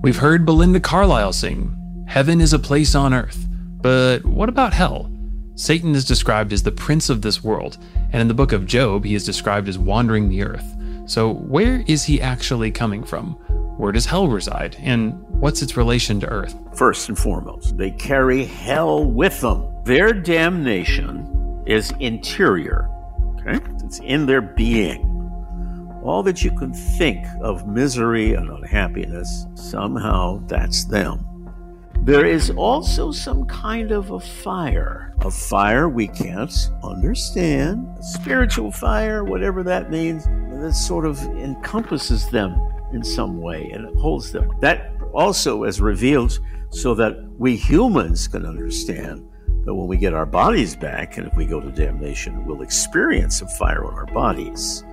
We've 0.03 0.17
heard 0.17 0.45
Belinda 0.45 0.79
Carlisle 0.79 1.33
sing, 1.33 1.75
Heaven 2.07 2.39
is 2.39 2.53
a 2.53 2.59
place 2.59 2.93
on 2.93 3.13
earth. 3.13 3.47
But 3.81 4.25
what 4.25 4.49
about 4.49 4.73
hell? 4.73 5.11
Satan 5.55 5.95
is 5.95 6.05
described 6.05 6.53
as 6.53 6.63
the 6.63 6.71
prince 6.71 7.09
of 7.09 7.21
this 7.21 7.43
world, 7.43 7.77
and 8.11 8.21
in 8.21 8.27
the 8.27 8.33
book 8.33 8.51
of 8.51 8.65
Job, 8.65 9.05
he 9.05 9.15
is 9.15 9.25
described 9.25 9.67
as 9.67 9.77
wandering 9.77 10.29
the 10.29 10.43
earth. 10.43 10.65
So, 11.07 11.33
where 11.33 11.83
is 11.87 12.03
he 12.03 12.21
actually 12.21 12.71
coming 12.71 13.03
from? 13.03 13.37
Where 13.77 13.91
does 13.91 14.05
hell 14.05 14.27
reside? 14.27 14.77
And 14.79 15.25
what's 15.29 15.61
its 15.61 15.75
relation 15.75 16.19
to 16.21 16.27
earth? 16.27 16.55
First 16.73 17.09
and 17.09 17.17
foremost, 17.17 17.77
they 17.77 17.91
carry 17.91 18.45
hell 18.45 19.05
with 19.05 19.41
them. 19.41 19.67
Their 19.83 20.13
damnation 20.13 21.63
is 21.65 21.93
interior, 21.99 22.89
okay? 23.39 23.59
It's 23.83 23.99
in 23.99 24.25
their 24.25 24.41
being 24.41 25.15
all 26.05 26.21
that 26.21 26.43
you 26.43 26.51
can 26.51 26.71
think 26.71 27.25
of 27.41 27.67
misery 27.67 28.33
and 28.33 28.49
unhappiness, 28.49 29.47
somehow 29.55 30.39
that's 30.45 30.85
them. 30.85 31.25
There 32.01 32.25
is 32.25 32.51
also 32.51 33.11
some 33.11 33.45
kind 33.45 33.91
of 33.91 34.11
a 34.11 34.19
fire, 34.19 35.15
a 35.21 35.31
fire 35.31 35.89
we 35.89 36.07
can't 36.07 36.53
understand, 36.83 37.87
spiritual 38.01 38.71
fire, 38.71 39.23
whatever 39.23 39.63
that 39.63 39.89
means, 39.89 40.25
that 40.25 40.73
sort 40.75 41.07
of 41.07 41.19
encompasses 41.23 42.29
them 42.29 42.51
in 42.95 43.03
some 43.03 43.39
way 43.41 43.69
and 43.71 43.85
it 43.85 43.95
holds 43.95 44.31
them. 44.31 44.49
That 44.61 44.91
also 45.13 45.63
is 45.63 45.79
revealed 45.79 46.39
so 46.69 46.95
that 46.95 47.17
we 47.37 47.55
humans 47.55 48.27
can 48.27 48.45
understand 48.45 49.29
that 49.65 49.73
when 49.73 49.87
we 49.87 49.97
get 49.97 50.13
our 50.13 50.25
bodies 50.25 50.75
back 50.75 51.17
and 51.17 51.27
if 51.27 51.35
we 51.35 51.45
go 51.45 51.59
to 51.59 51.71
damnation, 51.71 52.45
we'll 52.45 52.61
experience 52.61 53.41
a 53.41 53.47
fire 53.47 53.85
on 53.85 53.93
our 53.93 54.05
bodies 54.07 54.83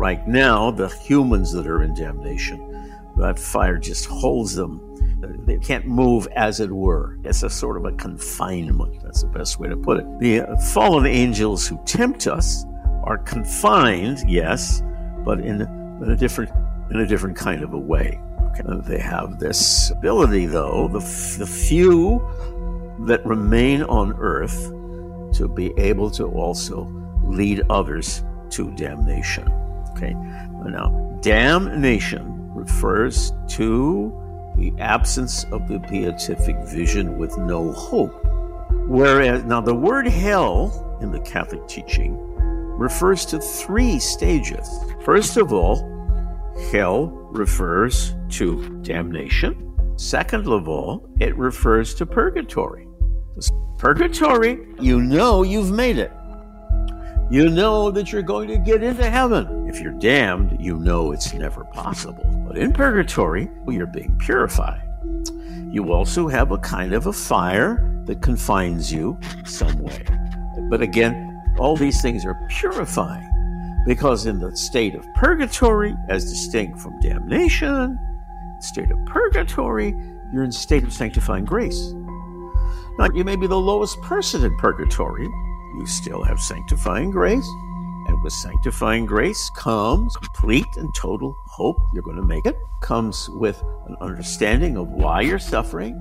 right 0.00 0.26
now, 0.26 0.70
the 0.70 0.88
humans 0.88 1.52
that 1.52 1.66
are 1.66 1.82
in 1.82 1.92
damnation, 1.92 2.90
that 3.16 3.38
fire 3.38 3.76
just 3.76 4.06
holds 4.06 4.54
them. 4.54 4.80
They 5.44 5.58
can't 5.58 5.86
move, 5.86 6.26
as 6.34 6.58
it 6.60 6.70
were. 6.70 7.18
It's 7.22 7.42
a 7.42 7.50
sort 7.50 7.76
of 7.76 7.84
a 7.84 7.92
confinement. 7.92 9.02
That's 9.02 9.22
the 9.22 9.28
best 9.28 9.60
way 9.60 9.68
to 9.68 9.76
put 9.76 9.98
it. 9.98 10.18
The 10.18 10.56
fallen 10.72 11.04
angels 11.04 11.66
who 11.66 11.78
tempt 11.84 12.26
us 12.26 12.64
are 13.04 13.18
confined, 13.18 14.24
yes, 14.26 14.82
but 15.22 15.40
in, 15.40 15.60
in 15.60 16.10
a 16.10 16.16
different 16.16 16.50
in 16.90 17.00
a 17.00 17.06
different 17.06 17.36
kind 17.36 17.62
of 17.62 17.72
a 17.72 17.78
way. 17.78 18.20
Okay. 18.52 18.62
Uh, 18.66 18.76
they 18.76 18.98
have 18.98 19.38
this 19.38 19.90
ability, 19.90 20.46
though, 20.46 20.88
the, 20.88 21.00
the 21.38 21.46
few 21.46 22.20
that 23.06 23.24
remain 23.24 23.82
on 23.84 24.12
earth, 24.18 24.72
to 25.36 25.48
be 25.48 25.72
able 25.78 26.10
to 26.10 26.26
also 26.26 26.90
lead 27.24 27.62
others 27.70 28.22
to 28.50 28.70
damnation. 28.72 29.48
Okay. 29.90 30.14
Now, 30.64 31.18
damnation 31.22 32.52
refers 32.54 33.32
to 33.50 34.12
the 34.56 34.72
absence 34.78 35.44
of 35.52 35.68
the 35.68 35.78
beatific 35.78 36.56
vision 36.64 37.16
with 37.16 37.36
no 37.38 37.72
hope. 37.72 38.14
Whereas, 38.88 39.44
now 39.44 39.60
the 39.60 39.74
word 39.74 40.06
hell 40.06 40.98
in 41.00 41.12
the 41.12 41.20
Catholic 41.20 41.66
teaching 41.68 42.16
refers 42.76 43.24
to 43.26 43.38
three 43.38 43.98
stages. 43.98 44.68
First 45.04 45.36
of 45.36 45.52
all, 45.52 45.86
hell 46.72 47.06
refers 47.30 48.14
to 48.30 48.80
damnation. 48.82 49.66
Second 49.96 50.46
of 50.46 50.68
all, 50.68 51.08
it 51.18 51.36
refers 51.36 51.94
to 51.94 52.06
purgatory. 52.06 52.86
Purgatory, 53.78 54.66
you 54.78 55.00
know 55.00 55.42
you've 55.42 55.70
made 55.70 55.98
it. 55.98 56.12
You 57.30 57.48
know 57.48 57.90
that 57.90 58.12
you're 58.12 58.22
going 58.22 58.48
to 58.48 58.58
get 58.58 58.82
into 58.82 59.08
heaven. 59.08 59.68
If 59.68 59.80
you're 59.80 59.98
damned, 59.98 60.58
you 60.60 60.76
know 60.76 61.12
it's 61.12 61.32
never 61.32 61.64
possible. 61.64 62.24
But 62.46 62.58
in 62.58 62.72
purgatory, 62.72 63.48
you're 63.68 63.86
being 63.86 64.18
purified. 64.18 64.82
You 65.70 65.92
also 65.92 66.26
have 66.26 66.50
a 66.50 66.58
kind 66.58 66.92
of 66.92 67.06
a 67.06 67.12
fire 67.12 68.02
that 68.06 68.20
confines 68.20 68.92
you 68.92 69.18
some 69.44 69.78
way. 69.78 70.04
But 70.68 70.82
again, 70.82 71.40
all 71.58 71.76
these 71.76 72.02
things 72.02 72.24
are 72.24 72.36
purifying 72.48 73.29
because 73.90 74.24
in 74.26 74.38
the 74.38 74.56
state 74.56 74.94
of 74.94 75.04
purgatory, 75.14 75.96
as 76.08 76.24
distinct 76.24 76.78
from 76.78 76.96
damnation, 77.00 77.98
state 78.60 78.88
of 78.88 79.04
purgatory, 79.06 79.92
you're 80.32 80.44
in 80.44 80.52
state 80.52 80.84
of 80.84 80.92
sanctifying 80.92 81.44
grace. 81.44 81.92
Now, 83.00 83.08
you 83.12 83.24
may 83.24 83.34
be 83.34 83.48
the 83.48 83.58
lowest 83.58 84.00
person 84.02 84.44
in 84.44 84.56
purgatory, 84.58 85.24
you 85.24 85.86
still 85.86 86.22
have 86.22 86.38
sanctifying 86.38 87.10
grace. 87.10 87.48
And 88.06 88.22
with 88.22 88.32
sanctifying 88.32 89.06
grace 89.06 89.50
comes 89.56 90.16
complete 90.18 90.76
and 90.76 90.88
total 90.94 91.36
hope 91.48 91.76
you're 91.92 92.04
going 92.04 92.14
to 92.14 92.22
make 92.22 92.46
it, 92.46 92.56
comes 92.82 93.28
with 93.30 93.60
an 93.88 93.96
understanding 94.00 94.76
of 94.76 94.86
why 94.86 95.22
you're 95.22 95.40
suffering. 95.40 95.98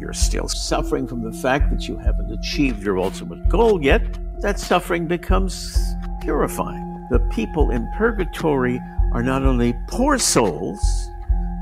You're 0.00 0.14
still 0.14 0.48
suffering 0.48 1.06
from 1.06 1.22
the 1.22 1.38
fact 1.42 1.68
that 1.72 1.88
you 1.88 1.98
haven't 1.98 2.32
achieved 2.32 2.82
your 2.82 2.98
ultimate 2.98 3.50
goal 3.50 3.84
yet. 3.84 4.18
That 4.40 4.58
suffering 4.58 5.06
becomes 5.06 5.78
purifying. 6.22 6.87
The 7.10 7.20
people 7.30 7.70
in 7.70 7.90
purgatory 7.96 8.80
are 9.12 9.22
not 9.22 9.42
only 9.42 9.74
poor 9.86 10.18
souls, 10.18 10.80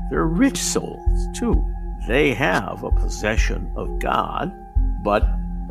they're 0.09 0.25
rich 0.25 0.57
souls 0.57 1.27
too. 1.33 1.65
They 2.07 2.33
have 2.33 2.83
a 2.83 2.91
possession 2.91 3.71
of 3.75 3.99
God, 3.99 4.53
but 5.03 5.25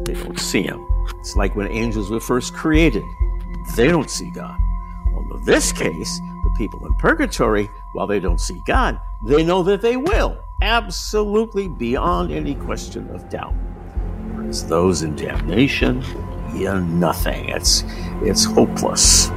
they 0.04 0.14
don't 0.14 0.38
see 0.38 0.62
Him. 0.62 0.86
It's 1.20 1.36
like 1.36 1.56
when 1.56 1.70
angels 1.70 2.10
were 2.10 2.20
first 2.20 2.54
created, 2.54 3.02
they 3.74 3.88
don't 3.88 4.10
see 4.10 4.30
God. 4.34 4.58
Well, 5.12 5.38
in 5.38 5.44
this 5.44 5.72
case, 5.72 6.20
the 6.44 6.54
people 6.56 6.84
in 6.86 6.94
purgatory, 6.94 7.68
while 7.92 8.06
they 8.06 8.20
don't 8.20 8.40
see 8.40 8.60
God, 8.66 9.00
they 9.26 9.42
know 9.42 9.62
that 9.62 9.82
they 9.82 9.96
will, 9.96 10.38
absolutely 10.62 11.68
beyond 11.68 12.32
any 12.32 12.54
question 12.54 13.08
of 13.10 13.28
doubt. 13.28 13.54
Whereas 14.34 14.66
those 14.68 15.02
in 15.02 15.16
damnation, 15.16 16.02
yeah, 16.56 16.80
nothing. 16.80 17.48
It's 17.48 17.84
it's 18.22 18.44
hopeless. 18.44 19.28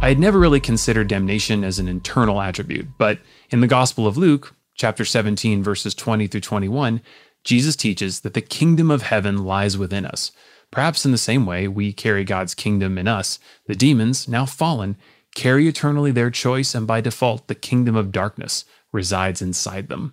I 0.00 0.08
had 0.08 0.18
never 0.18 0.38
really 0.38 0.60
considered 0.60 1.08
damnation 1.08 1.64
as 1.64 1.78
an 1.78 1.88
internal 1.88 2.40
attribute, 2.40 2.86
but 2.98 3.18
in 3.50 3.60
the 3.60 3.66
Gospel 3.66 4.06
of 4.06 4.16
Luke, 4.16 4.54
chapter 4.74 5.04
17, 5.04 5.62
verses 5.62 5.94
20 5.94 6.26
through 6.26 6.42
21, 6.42 7.00
Jesus 7.44 7.76
teaches 7.76 8.20
that 8.20 8.34
the 8.34 8.40
kingdom 8.40 8.90
of 8.90 9.02
heaven 9.02 9.44
lies 9.44 9.78
within 9.78 10.04
us. 10.04 10.32
Perhaps 10.70 11.04
in 11.04 11.12
the 11.12 11.18
same 11.18 11.46
way 11.46 11.66
we 11.66 11.92
carry 11.92 12.24
God's 12.24 12.54
kingdom 12.54 12.98
in 12.98 13.08
us, 13.08 13.38
the 13.66 13.74
demons, 13.74 14.28
now 14.28 14.44
fallen, 14.46 14.96
carry 15.34 15.66
eternally 15.66 16.10
their 16.10 16.30
choice, 16.30 16.74
and 16.74 16.86
by 16.86 17.00
default, 17.00 17.48
the 17.48 17.54
kingdom 17.54 17.96
of 17.96 18.12
darkness 18.12 18.64
resides 18.92 19.40
inside 19.42 19.88
them. 19.88 20.12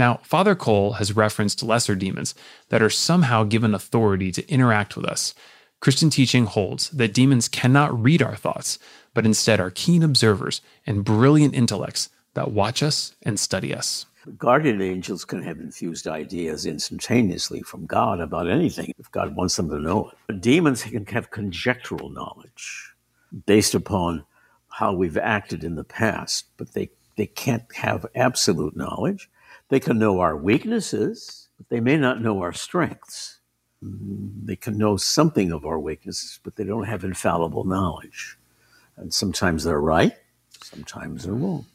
Now, 0.00 0.18
Father 0.22 0.54
Cole 0.54 0.92
has 0.92 1.14
referenced 1.14 1.62
lesser 1.62 1.94
demons 1.94 2.34
that 2.70 2.80
are 2.80 2.88
somehow 2.88 3.44
given 3.44 3.74
authority 3.74 4.32
to 4.32 4.50
interact 4.50 4.96
with 4.96 5.04
us. 5.04 5.34
Christian 5.80 6.08
teaching 6.08 6.46
holds 6.46 6.88
that 6.88 7.12
demons 7.12 7.48
cannot 7.48 8.02
read 8.02 8.22
our 8.22 8.34
thoughts, 8.34 8.78
but 9.12 9.26
instead 9.26 9.60
are 9.60 9.70
keen 9.70 10.02
observers 10.02 10.62
and 10.86 11.04
brilliant 11.04 11.54
intellects 11.54 12.08
that 12.32 12.50
watch 12.50 12.82
us 12.82 13.14
and 13.24 13.38
study 13.38 13.74
us. 13.74 14.06
Guardian 14.38 14.80
angels 14.80 15.26
can 15.26 15.42
have 15.42 15.60
infused 15.60 16.08
ideas 16.08 16.64
instantaneously 16.64 17.60
from 17.60 17.84
God 17.84 18.20
about 18.20 18.48
anything 18.48 18.94
if 18.96 19.10
God 19.10 19.36
wants 19.36 19.56
them 19.56 19.68
to 19.68 19.78
know 19.78 20.08
it. 20.08 20.16
But 20.28 20.40
demons 20.40 20.82
can 20.82 21.04
have 21.04 21.30
conjectural 21.30 22.08
knowledge 22.08 22.94
based 23.44 23.74
upon 23.74 24.24
how 24.70 24.94
we've 24.94 25.18
acted 25.18 25.62
in 25.62 25.74
the 25.74 25.84
past, 25.84 26.46
but 26.56 26.72
they, 26.72 26.88
they 27.16 27.26
can't 27.26 27.70
have 27.74 28.06
absolute 28.14 28.74
knowledge. 28.74 29.28
They 29.70 29.80
can 29.80 29.98
know 29.98 30.20
our 30.20 30.36
weaknesses, 30.36 31.48
but 31.56 31.68
they 31.68 31.80
may 31.80 31.96
not 31.96 32.20
know 32.20 32.42
our 32.42 32.52
strengths. 32.52 33.38
Mm-hmm. 33.82 34.46
They 34.46 34.56
can 34.56 34.76
know 34.76 34.96
something 34.96 35.52
of 35.52 35.64
our 35.64 35.78
weaknesses, 35.78 36.40
but 36.42 36.56
they 36.56 36.64
don't 36.64 36.84
have 36.84 37.04
infallible 37.04 37.64
knowledge. 37.64 38.36
And 38.96 39.14
sometimes 39.14 39.64
they're 39.64 39.80
right, 39.80 40.14
sometimes 40.62 41.24
they're 41.24 41.32
wrong. 41.32 41.66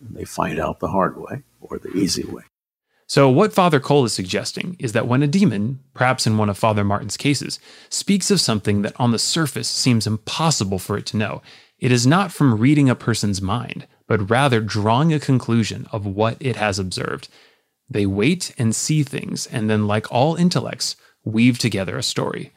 And 0.00 0.16
they 0.16 0.24
find 0.24 0.58
out 0.58 0.80
the 0.80 0.88
hard 0.88 1.16
way 1.16 1.42
or 1.60 1.78
the 1.78 1.92
easy 1.92 2.24
way. 2.24 2.42
So, 3.06 3.28
what 3.28 3.52
Father 3.52 3.78
Cole 3.78 4.06
is 4.06 4.14
suggesting 4.14 4.74
is 4.78 4.92
that 4.92 5.06
when 5.06 5.22
a 5.22 5.26
demon, 5.26 5.80
perhaps 5.92 6.26
in 6.26 6.38
one 6.38 6.48
of 6.48 6.56
Father 6.56 6.82
Martins' 6.82 7.18
cases, 7.18 7.60
speaks 7.90 8.30
of 8.30 8.40
something 8.40 8.80
that 8.82 8.98
on 8.98 9.12
the 9.12 9.18
surface 9.18 9.68
seems 9.68 10.06
impossible 10.06 10.78
for 10.78 10.96
it 10.96 11.04
to 11.06 11.18
know, 11.18 11.42
it 11.78 11.92
is 11.92 12.06
not 12.06 12.32
from 12.32 12.58
reading 12.58 12.88
a 12.88 12.94
person's 12.94 13.42
mind, 13.42 13.86
but 14.12 14.28
rather 14.28 14.60
drawing 14.60 15.10
a 15.10 15.18
conclusion 15.18 15.86
of 15.90 16.04
what 16.04 16.36
it 16.38 16.54
has 16.56 16.78
observed. 16.78 17.28
They 17.88 18.04
wait 18.04 18.54
and 18.58 18.76
see 18.76 19.02
things, 19.02 19.46
and 19.46 19.70
then, 19.70 19.86
like 19.86 20.12
all 20.12 20.36
intellects, 20.36 20.96
weave 21.24 21.58
together 21.58 21.96
a 21.96 22.02
story. 22.02 22.52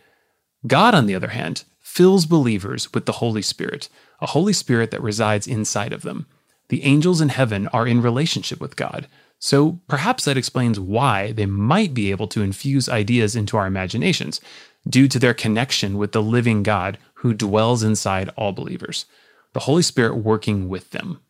God, 0.68 0.94
on 0.94 1.06
the 1.06 1.16
other 1.16 1.30
hand, 1.30 1.64
fills 1.80 2.26
believers 2.26 2.94
with 2.94 3.06
the 3.06 3.22
Holy 3.24 3.42
Spirit, 3.42 3.88
a 4.20 4.26
Holy 4.26 4.52
Spirit 4.52 4.92
that 4.92 5.02
resides 5.02 5.48
inside 5.48 5.94
of 5.94 6.02
them. 6.02 6.26
The 6.68 6.84
angels 6.84 7.22
in 7.22 7.30
heaven 7.30 7.70
are 7.70 7.88
in 7.88 8.02
relationship 8.02 8.60
with 8.60 8.76
God, 8.76 9.08
so 9.40 9.80
perhaps 9.88 10.26
that 10.26 10.36
explains 10.36 10.78
why 10.78 11.32
they 11.32 11.46
might 11.46 11.94
be 11.94 12.12
able 12.12 12.28
to 12.28 12.44
infuse 12.44 12.90
ideas 12.90 13.34
into 13.34 13.56
our 13.56 13.66
imaginations, 13.66 14.42
due 14.86 15.08
to 15.08 15.20
their 15.20 15.34
connection 15.34 15.98
with 15.98 16.12
the 16.12 16.22
living 16.22 16.64
God 16.64 16.98
who 17.14 17.34
dwells 17.34 17.82
inside 17.82 18.30
all 18.36 18.52
believers, 18.52 19.06
the 19.54 19.62
Holy 19.62 19.84
Spirit 19.84 20.18
working 20.18 20.68
with 20.68 20.92
them. 20.92 21.22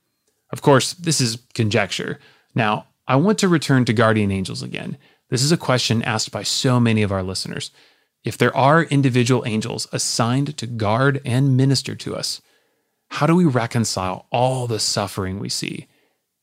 Of 0.55 0.61
course, 0.61 0.93
this 0.93 1.19
is 1.19 1.39
conjecture. 1.53 2.17
Now, 2.55 2.87
I 3.09 3.17
want 3.17 3.39
to 3.39 3.49
return 3.49 3.83
to 3.83 3.91
guardian 3.91 4.31
angels 4.31 4.63
again. 4.63 4.97
This 5.29 5.43
is 5.43 5.51
a 5.51 5.57
question 5.57 6.01
asked 6.01 6.31
by 6.31 6.43
so 6.43 6.79
many 6.79 7.03
of 7.03 7.11
our 7.11 7.23
listeners. 7.23 7.71
If 8.23 8.37
there 8.37 8.55
are 8.55 8.83
individual 8.83 9.43
angels 9.45 9.85
assigned 9.91 10.57
to 10.57 10.65
guard 10.65 11.19
and 11.25 11.57
minister 11.57 11.93
to 11.95 12.15
us, 12.15 12.41
how 13.09 13.27
do 13.27 13.35
we 13.35 13.43
reconcile 13.43 14.27
all 14.31 14.65
the 14.65 14.79
suffering 14.79 15.39
we 15.39 15.49
see? 15.49 15.87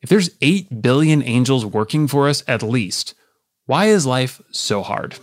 If 0.02 0.10
there's 0.10 0.36
8 0.42 0.82
billion 0.82 1.22
angels 1.22 1.64
working 1.64 2.06
for 2.06 2.28
us 2.28 2.44
at 2.46 2.62
least, 2.62 3.14
why 3.64 3.86
is 3.86 4.04
life 4.04 4.42
so 4.50 4.82
hard? 4.82 5.14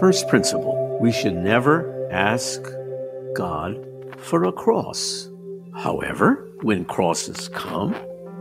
First 0.00 0.26
principle 0.26 0.98
we 1.00 1.12
should 1.12 1.36
never 1.36 2.10
ask 2.10 2.60
God 3.36 3.78
for 4.18 4.42
a 4.42 4.50
cross. 4.50 5.28
However, 5.78 6.50
when 6.62 6.84
crosses 6.84 7.48
come, 7.48 7.94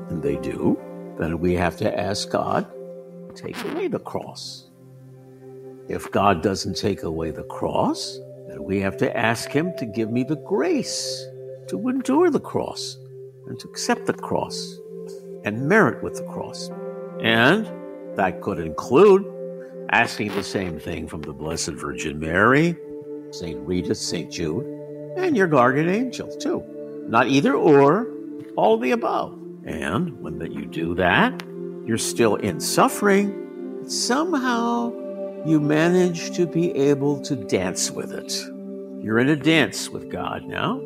and 0.10 0.24
they 0.24 0.38
do, 0.38 0.80
then 1.20 1.40
we 1.40 1.54
have 1.54 1.78
to 1.78 2.00
ask 2.00 2.32
God, 2.32 2.68
to 3.30 3.34
take 3.36 3.64
away 3.64 3.88
the 3.88 4.00
cross. 4.00 4.72
If 5.88 6.12
God 6.12 6.42
doesn't 6.42 6.78
take 6.78 7.04
away 7.04 7.30
the 7.30 7.44
cross, 7.44 8.20
then 8.48 8.64
we 8.64 8.80
have 8.80 8.98
to 8.98 9.16
ask 9.16 9.52
Him 9.52 9.72
to 9.78 9.86
give 9.86 10.10
me 10.12 10.24
the 10.24 10.38
grace 10.38 11.28
to 11.68 11.90
endure 11.90 12.32
the 12.32 12.40
cross 12.40 12.98
and 13.46 13.60
to 13.60 13.68
accept 13.68 14.08
the 14.08 14.14
cross 14.14 14.80
and 15.44 15.68
merit 15.68 16.02
with 16.02 16.16
the 16.16 16.24
cross. 16.24 16.72
And 17.22 17.68
that 18.18 18.42
could 18.42 18.60
include 18.60 19.26
asking 19.92 20.34
the 20.34 20.44
same 20.44 20.80
thing 20.80 21.08
from 21.08 21.22
the 21.22 21.34
Blessed 21.34 21.70
Virgin 21.70 22.20
Mary, 22.20 22.76
St. 23.30 23.60
Rita, 23.60 23.94
St. 23.94 24.32
Jude, 24.32 24.66
and 25.18 25.38
your 25.38 25.48
guardian 25.48 25.88
angel, 25.88 26.36
too. 26.38 26.64
Not 27.08 27.28
either 27.28 27.54
or, 27.54 28.08
all 28.56 28.78
the 28.78 28.92
above. 28.92 29.34
And 29.66 30.20
when 30.22 30.40
you 30.52 30.66
do 30.66 30.96
that, 30.96 31.42
you're 31.86 31.98
still 31.98 32.36
in 32.36 32.60
suffering. 32.60 33.84
Somehow 33.88 34.94
you 35.46 35.60
manage 35.60 36.36
to 36.36 36.46
be 36.46 36.76
able 36.76 37.22
to 37.22 37.36
dance 37.36 37.92
with 37.92 38.12
it. 38.12 38.34
You're 39.04 39.20
in 39.20 39.30
a 39.30 39.36
dance 39.36 39.90
with 39.90 40.10
God 40.10 40.44
now. 40.44 40.82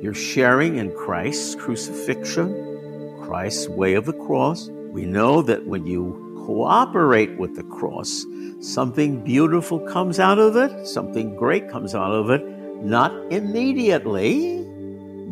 You're 0.00 0.14
sharing 0.14 0.76
in 0.76 0.92
Christ's 0.92 1.54
crucifixion, 1.56 3.20
Christ's 3.24 3.68
way 3.68 3.94
of 3.94 4.06
the 4.06 4.12
cross. 4.12 4.68
We 4.92 5.04
know 5.04 5.42
that 5.42 5.66
when 5.66 5.86
you 5.86 6.44
cooperate 6.46 7.36
with 7.36 7.56
the 7.56 7.64
cross, 7.64 8.24
something 8.60 9.22
beautiful 9.22 9.80
comes 9.80 10.18
out 10.18 10.38
of 10.38 10.56
it, 10.56 10.86
something 10.86 11.34
great 11.36 11.68
comes 11.68 11.94
out 11.94 12.12
of 12.12 12.30
it, 12.30 12.42
not 12.82 13.12
immediately, 13.30 14.64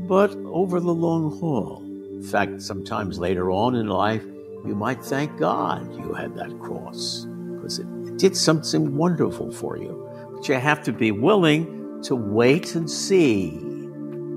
but 0.06 0.34
over 0.46 0.80
the 0.80 0.94
long 0.94 1.38
haul. 1.40 1.82
In 2.10 2.22
fact, 2.22 2.62
sometimes 2.62 3.18
later 3.18 3.50
on 3.50 3.74
in 3.74 3.88
life, 3.88 4.24
you 4.66 4.74
might 4.74 5.02
thank 5.04 5.38
God 5.38 5.92
you 5.94 6.12
had 6.14 6.34
that 6.36 6.58
cross 6.60 7.26
because 7.52 7.78
it 7.80 8.18
did 8.18 8.36
something 8.36 8.96
wonderful 8.96 9.52
for 9.52 9.76
you. 9.76 10.08
But 10.32 10.48
you 10.48 10.54
have 10.56 10.82
to 10.84 10.92
be 10.92 11.12
willing 11.12 12.02
to 12.04 12.16
wait 12.16 12.74
and 12.74 12.90
see 12.90 13.58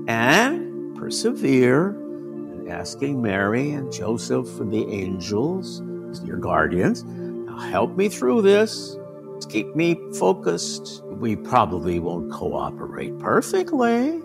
and 0.08 0.96
persevere 0.96 1.90
And 1.90 2.68
asking 2.70 3.22
Mary 3.22 3.72
and 3.72 3.92
Joseph 3.92 4.60
and 4.60 4.72
the 4.72 4.86
angels, 4.88 5.82
your 6.24 6.38
guardians, 6.38 7.04
help 7.70 7.96
me 7.96 8.08
through 8.08 8.42
this. 8.42 8.96
Keep 9.48 9.76
me 9.76 9.98
focused. 10.18 11.02
We 11.06 11.36
probably 11.36 11.98
won't 11.98 12.32
cooperate 12.32 13.18
perfectly, 13.18 14.20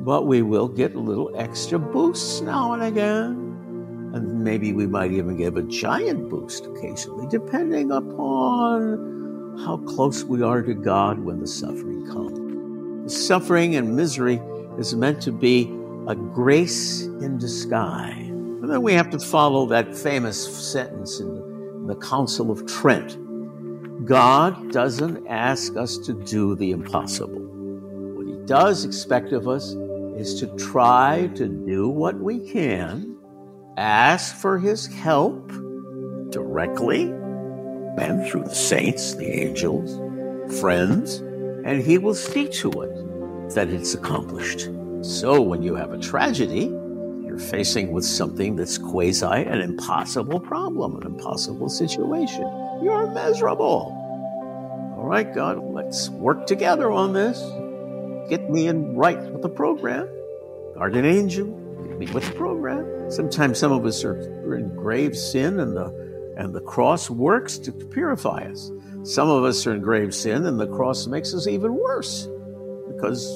but 0.00 0.26
we 0.26 0.42
will 0.42 0.68
get 0.68 0.94
a 0.94 0.98
little 0.98 1.30
extra 1.36 1.78
boosts 1.78 2.40
now 2.40 2.72
and 2.72 2.82
again. 2.82 4.10
And 4.14 4.42
maybe 4.42 4.72
we 4.72 4.86
might 4.86 5.12
even 5.12 5.36
give 5.36 5.56
a 5.56 5.62
giant 5.62 6.28
boost 6.28 6.66
occasionally, 6.66 7.28
depending 7.28 7.92
upon 7.92 9.56
how 9.64 9.76
close 9.78 10.24
we 10.24 10.42
are 10.42 10.62
to 10.62 10.74
God 10.74 11.20
when 11.20 11.38
the 11.38 11.46
suffering 11.46 12.06
comes. 12.06 13.26
Suffering 13.26 13.76
and 13.76 13.94
misery 13.94 14.40
is 14.78 14.94
meant 14.94 15.20
to 15.22 15.32
be 15.32 15.64
a 16.08 16.14
grace 16.14 17.02
in 17.02 17.38
disguise. 17.38 18.28
And 18.28 18.70
then 18.70 18.82
we 18.82 18.94
have 18.94 19.10
to 19.10 19.18
follow 19.18 19.66
that 19.66 19.94
famous 19.94 20.70
sentence 20.70 21.20
in 21.20 21.34
the, 21.34 21.42
in 21.42 21.86
the 21.86 21.96
Council 21.96 22.50
of 22.50 22.66
Trent 22.66 23.16
God 24.04 24.72
doesn't 24.72 25.26
ask 25.26 25.76
us 25.76 25.98
to 25.98 26.14
do 26.14 26.54
the 26.54 26.70
impossible. 26.70 27.40
What 28.16 28.26
He 28.26 28.46
does 28.46 28.84
expect 28.86 29.32
of 29.32 29.46
us 29.46 29.74
is 30.20 30.34
to 30.34 30.46
try 30.56 31.30
to 31.34 31.48
do 31.48 31.88
what 31.88 32.20
we 32.20 32.38
can 32.38 33.16
ask 33.78 34.36
for 34.36 34.58
his 34.58 34.86
help 34.86 35.48
directly 36.28 37.04
and 37.98 38.26
through 38.26 38.44
the 38.44 38.54
saints, 38.54 39.14
the 39.14 39.24
angels, 39.24 39.98
friends, 40.60 41.16
and 41.64 41.82
he 41.82 41.96
will 41.96 42.14
see 42.14 42.46
to 42.48 42.70
it 42.82 43.54
that 43.54 43.70
it's 43.70 43.94
accomplished. 43.94 44.68
So 45.00 45.40
when 45.40 45.62
you 45.62 45.74
have 45.74 45.92
a 45.92 45.98
tragedy, 45.98 46.66
you're 47.24 47.38
facing 47.38 47.90
with 47.90 48.04
something 48.04 48.56
that's 48.56 48.76
quasi 48.76 49.24
an 49.24 49.62
impossible 49.62 50.40
problem, 50.40 50.96
an 50.96 51.06
impossible 51.06 51.70
situation. 51.70 52.42
You're 52.82 53.06
miserable. 53.06 53.96
All 54.98 55.06
right, 55.06 55.34
God, 55.34 55.58
let's 55.72 56.10
work 56.10 56.46
together 56.46 56.90
on 56.90 57.14
this. 57.14 57.42
Get 58.30 58.48
me 58.48 58.68
in 58.68 58.94
right 58.94 59.20
with 59.32 59.42
the 59.42 59.48
program. 59.48 60.08
Guardian 60.76 61.04
angel, 61.04 61.48
get 61.84 61.98
me 61.98 62.06
with 62.12 62.28
the 62.28 62.34
program. 62.34 63.10
Sometimes 63.10 63.58
some 63.58 63.72
of 63.72 63.84
us 63.84 64.04
are 64.04 64.54
in 64.54 64.72
grave 64.76 65.16
sin 65.16 65.58
and 65.58 65.76
the 65.76 66.34
and 66.36 66.54
the 66.54 66.60
cross 66.60 67.10
works 67.10 67.58
to 67.58 67.72
purify 67.72 68.44
us. 68.44 68.70
Some 69.02 69.28
of 69.28 69.42
us 69.42 69.66
are 69.66 69.74
in 69.74 69.80
grave 69.80 70.14
sin 70.14 70.46
and 70.46 70.60
the 70.60 70.68
cross 70.68 71.08
makes 71.08 71.34
us 71.34 71.48
even 71.48 71.74
worse 71.74 72.28
because 72.94 73.28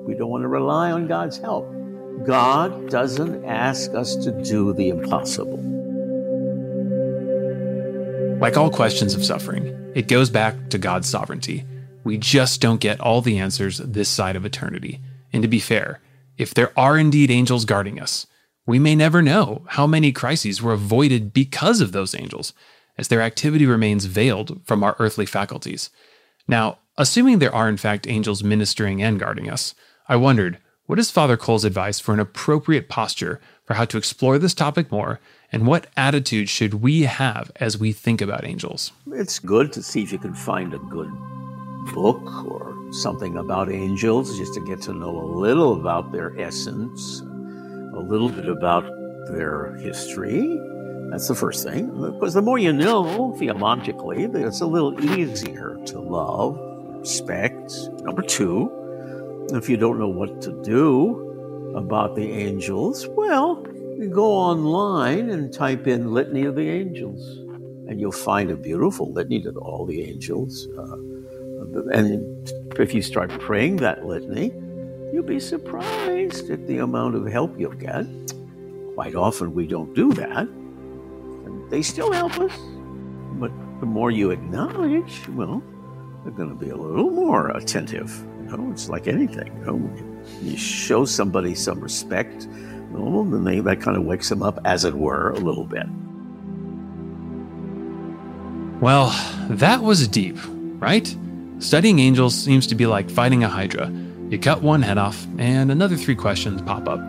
we 0.00 0.14
don't 0.14 0.28
want 0.28 0.42
to 0.42 0.48
rely 0.48 0.90
on 0.90 1.06
God's 1.06 1.38
help. 1.38 1.72
God 2.26 2.90
doesn't 2.90 3.44
ask 3.44 3.94
us 3.94 4.16
to 4.16 4.32
do 4.42 4.72
the 4.72 4.88
impossible. 4.88 5.58
Like 8.40 8.56
all 8.56 8.70
questions 8.70 9.14
of 9.14 9.24
suffering, 9.24 9.92
it 9.94 10.08
goes 10.08 10.30
back 10.30 10.70
to 10.70 10.78
God's 10.78 11.08
sovereignty. 11.08 11.64
We 12.04 12.18
just 12.18 12.60
don't 12.60 12.80
get 12.80 13.00
all 13.00 13.20
the 13.20 13.38
answers 13.38 13.78
this 13.78 14.08
side 14.08 14.36
of 14.36 14.44
eternity. 14.44 15.00
And 15.32 15.42
to 15.42 15.48
be 15.48 15.60
fair, 15.60 16.00
if 16.36 16.54
there 16.54 16.72
are 16.78 16.98
indeed 16.98 17.30
angels 17.30 17.64
guarding 17.64 18.00
us, 18.00 18.26
we 18.66 18.78
may 18.78 18.94
never 18.94 19.22
know 19.22 19.62
how 19.68 19.86
many 19.86 20.12
crises 20.12 20.62
were 20.62 20.72
avoided 20.72 21.32
because 21.32 21.80
of 21.80 21.92
those 21.92 22.14
angels, 22.14 22.52
as 22.96 23.08
their 23.08 23.22
activity 23.22 23.66
remains 23.66 24.04
veiled 24.04 24.60
from 24.64 24.84
our 24.84 24.96
earthly 24.98 25.26
faculties. 25.26 25.90
Now, 26.46 26.78
assuming 26.96 27.38
there 27.38 27.54
are 27.54 27.68
in 27.68 27.76
fact 27.76 28.06
angels 28.06 28.44
ministering 28.44 29.02
and 29.02 29.18
guarding 29.18 29.50
us, 29.50 29.74
I 30.08 30.16
wondered 30.16 30.58
what 30.86 30.98
is 30.98 31.10
Father 31.10 31.36
Cole's 31.36 31.64
advice 31.64 32.00
for 32.00 32.12
an 32.12 32.20
appropriate 32.20 32.88
posture 32.88 33.40
for 33.64 33.74
how 33.74 33.84
to 33.86 33.96
explore 33.96 34.38
this 34.38 34.54
topic 34.54 34.90
more, 34.90 35.20
and 35.50 35.66
what 35.66 35.86
attitude 35.96 36.48
should 36.48 36.74
we 36.74 37.02
have 37.02 37.50
as 37.56 37.78
we 37.78 37.92
think 37.92 38.20
about 38.20 38.44
angels? 38.44 38.92
It's 39.12 39.38
good 39.38 39.72
to 39.74 39.82
see 39.82 40.02
if 40.02 40.12
you 40.12 40.18
can 40.18 40.34
find 40.34 40.74
a 40.74 40.78
good 40.78 41.10
book 41.94 42.22
or 42.46 42.76
something 42.92 43.36
about 43.36 43.70
angels 43.70 44.36
just 44.38 44.54
to 44.54 44.60
get 44.60 44.80
to 44.82 44.92
know 44.92 45.16
a 45.20 45.26
little 45.26 45.74
about 45.74 46.12
their 46.12 46.38
essence 46.38 47.22
a 47.94 48.00
little 48.00 48.28
bit 48.28 48.48
about 48.48 48.84
their 49.28 49.74
history. 49.76 50.58
That's 51.10 51.28
the 51.28 51.34
first 51.34 51.64
thing. 51.64 51.88
Because 52.12 52.34
the 52.34 52.42
more 52.42 52.58
you 52.58 52.72
know 52.72 53.34
theologically, 53.38 54.24
it's 54.24 54.60
a 54.60 54.66
little 54.66 54.98
easier 55.04 55.78
to 55.86 56.00
love, 56.00 56.58
respect. 56.98 57.72
Number 58.02 58.22
two, 58.22 58.70
if 59.52 59.68
you 59.68 59.76
don't 59.76 59.98
know 59.98 60.08
what 60.08 60.40
to 60.42 60.62
do 60.62 61.72
about 61.76 62.16
the 62.16 62.30
angels, 62.30 63.06
well, 63.08 63.64
you 63.98 64.08
go 64.08 64.32
online 64.32 65.30
and 65.30 65.52
type 65.52 65.86
in 65.86 66.12
Litany 66.12 66.44
of 66.44 66.54
the 66.54 66.68
Angels, 66.68 67.38
and 67.88 68.00
you'll 68.00 68.10
find 68.10 68.50
a 68.50 68.56
beautiful 68.56 69.12
litany 69.12 69.42
to 69.42 69.50
all 69.50 69.84
the 69.84 70.02
angels. 70.02 70.66
Uh, 70.78 70.96
and 71.92 72.78
if 72.78 72.94
you 72.94 73.02
start 73.02 73.30
praying 73.40 73.76
that 73.76 74.04
litany, 74.04 74.52
You'll 75.12 75.22
be 75.22 75.40
surprised 75.40 76.48
at 76.48 76.66
the 76.66 76.78
amount 76.78 77.16
of 77.16 77.26
help 77.26 77.60
you'll 77.60 77.72
get. 77.72 78.06
Quite 78.94 79.14
often 79.14 79.52
we 79.52 79.66
don't 79.66 79.94
do 79.94 80.10
that. 80.14 80.48
And 80.48 81.70
they 81.70 81.82
still 81.82 82.10
help 82.10 82.38
us. 82.38 82.52
But 83.34 83.52
the 83.80 83.86
more 83.86 84.10
you 84.10 84.30
acknowledge, 84.30 85.28
well, 85.28 85.62
they're 86.24 86.32
going 86.32 86.48
to 86.48 86.54
be 86.54 86.70
a 86.70 86.76
little 86.76 87.10
more 87.10 87.50
attentive. 87.50 88.10
You 88.38 88.56
know, 88.56 88.70
it's 88.72 88.88
like 88.88 89.06
anything. 89.06 89.54
You 89.58 89.64
know, 89.66 90.22
you 90.40 90.56
show 90.56 91.04
somebody 91.04 91.54
some 91.54 91.80
respect, 91.80 92.48
well, 92.90 93.24
then 93.24 93.44
they, 93.44 93.60
that 93.60 93.82
kind 93.82 93.98
of 93.98 94.04
wakes 94.04 94.30
them 94.30 94.42
up, 94.42 94.60
as 94.64 94.86
it 94.86 94.94
were, 94.94 95.30
a 95.32 95.38
little 95.38 95.64
bit. 95.64 95.86
Well, 98.80 99.10
that 99.50 99.82
was 99.82 100.08
deep, 100.08 100.38
right? 100.80 101.14
Studying 101.62 102.00
angels 102.00 102.34
seems 102.34 102.66
to 102.66 102.74
be 102.74 102.86
like 102.86 103.08
fighting 103.08 103.44
a 103.44 103.48
hydra. 103.48 103.88
You 104.30 104.38
cut 104.38 104.62
one 104.62 104.82
head 104.82 104.98
off, 104.98 105.24
and 105.38 105.70
another 105.70 105.96
three 105.96 106.16
questions 106.16 106.60
pop 106.62 106.88
up. 106.88 107.00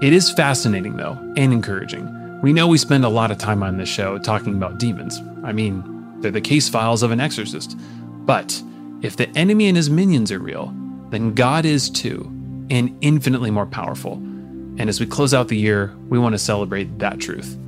It 0.00 0.12
is 0.12 0.30
fascinating, 0.30 0.96
though, 0.96 1.18
and 1.36 1.52
encouraging. 1.52 2.40
We 2.42 2.52
know 2.52 2.68
we 2.68 2.78
spend 2.78 3.04
a 3.04 3.08
lot 3.08 3.32
of 3.32 3.38
time 3.38 3.60
on 3.60 3.78
this 3.78 3.88
show 3.88 4.18
talking 4.18 4.54
about 4.54 4.78
demons. 4.78 5.20
I 5.42 5.50
mean, 5.50 5.82
they're 6.20 6.30
the 6.30 6.40
case 6.40 6.68
files 6.68 7.02
of 7.02 7.10
an 7.10 7.18
exorcist. 7.18 7.76
But 8.24 8.62
if 9.02 9.16
the 9.16 9.28
enemy 9.36 9.66
and 9.66 9.76
his 9.76 9.90
minions 9.90 10.30
are 10.30 10.38
real, 10.38 10.72
then 11.10 11.34
God 11.34 11.64
is 11.64 11.90
too, 11.90 12.24
and 12.70 12.96
infinitely 13.00 13.50
more 13.50 13.66
powerful. 13.66 14.12
And 14.12 14.88
as 14.88 15.00
we 15.00 15.06
close 15.06 15.34
out 15.34 15.48
the 15.48 15.56
year, 15.56 15.92
we 16.08 16.20
want 16.20 16.34
to 16.34 16.38
celebrate 16.38 17.00
that 17.00 17.18
truth. 17.18 17.58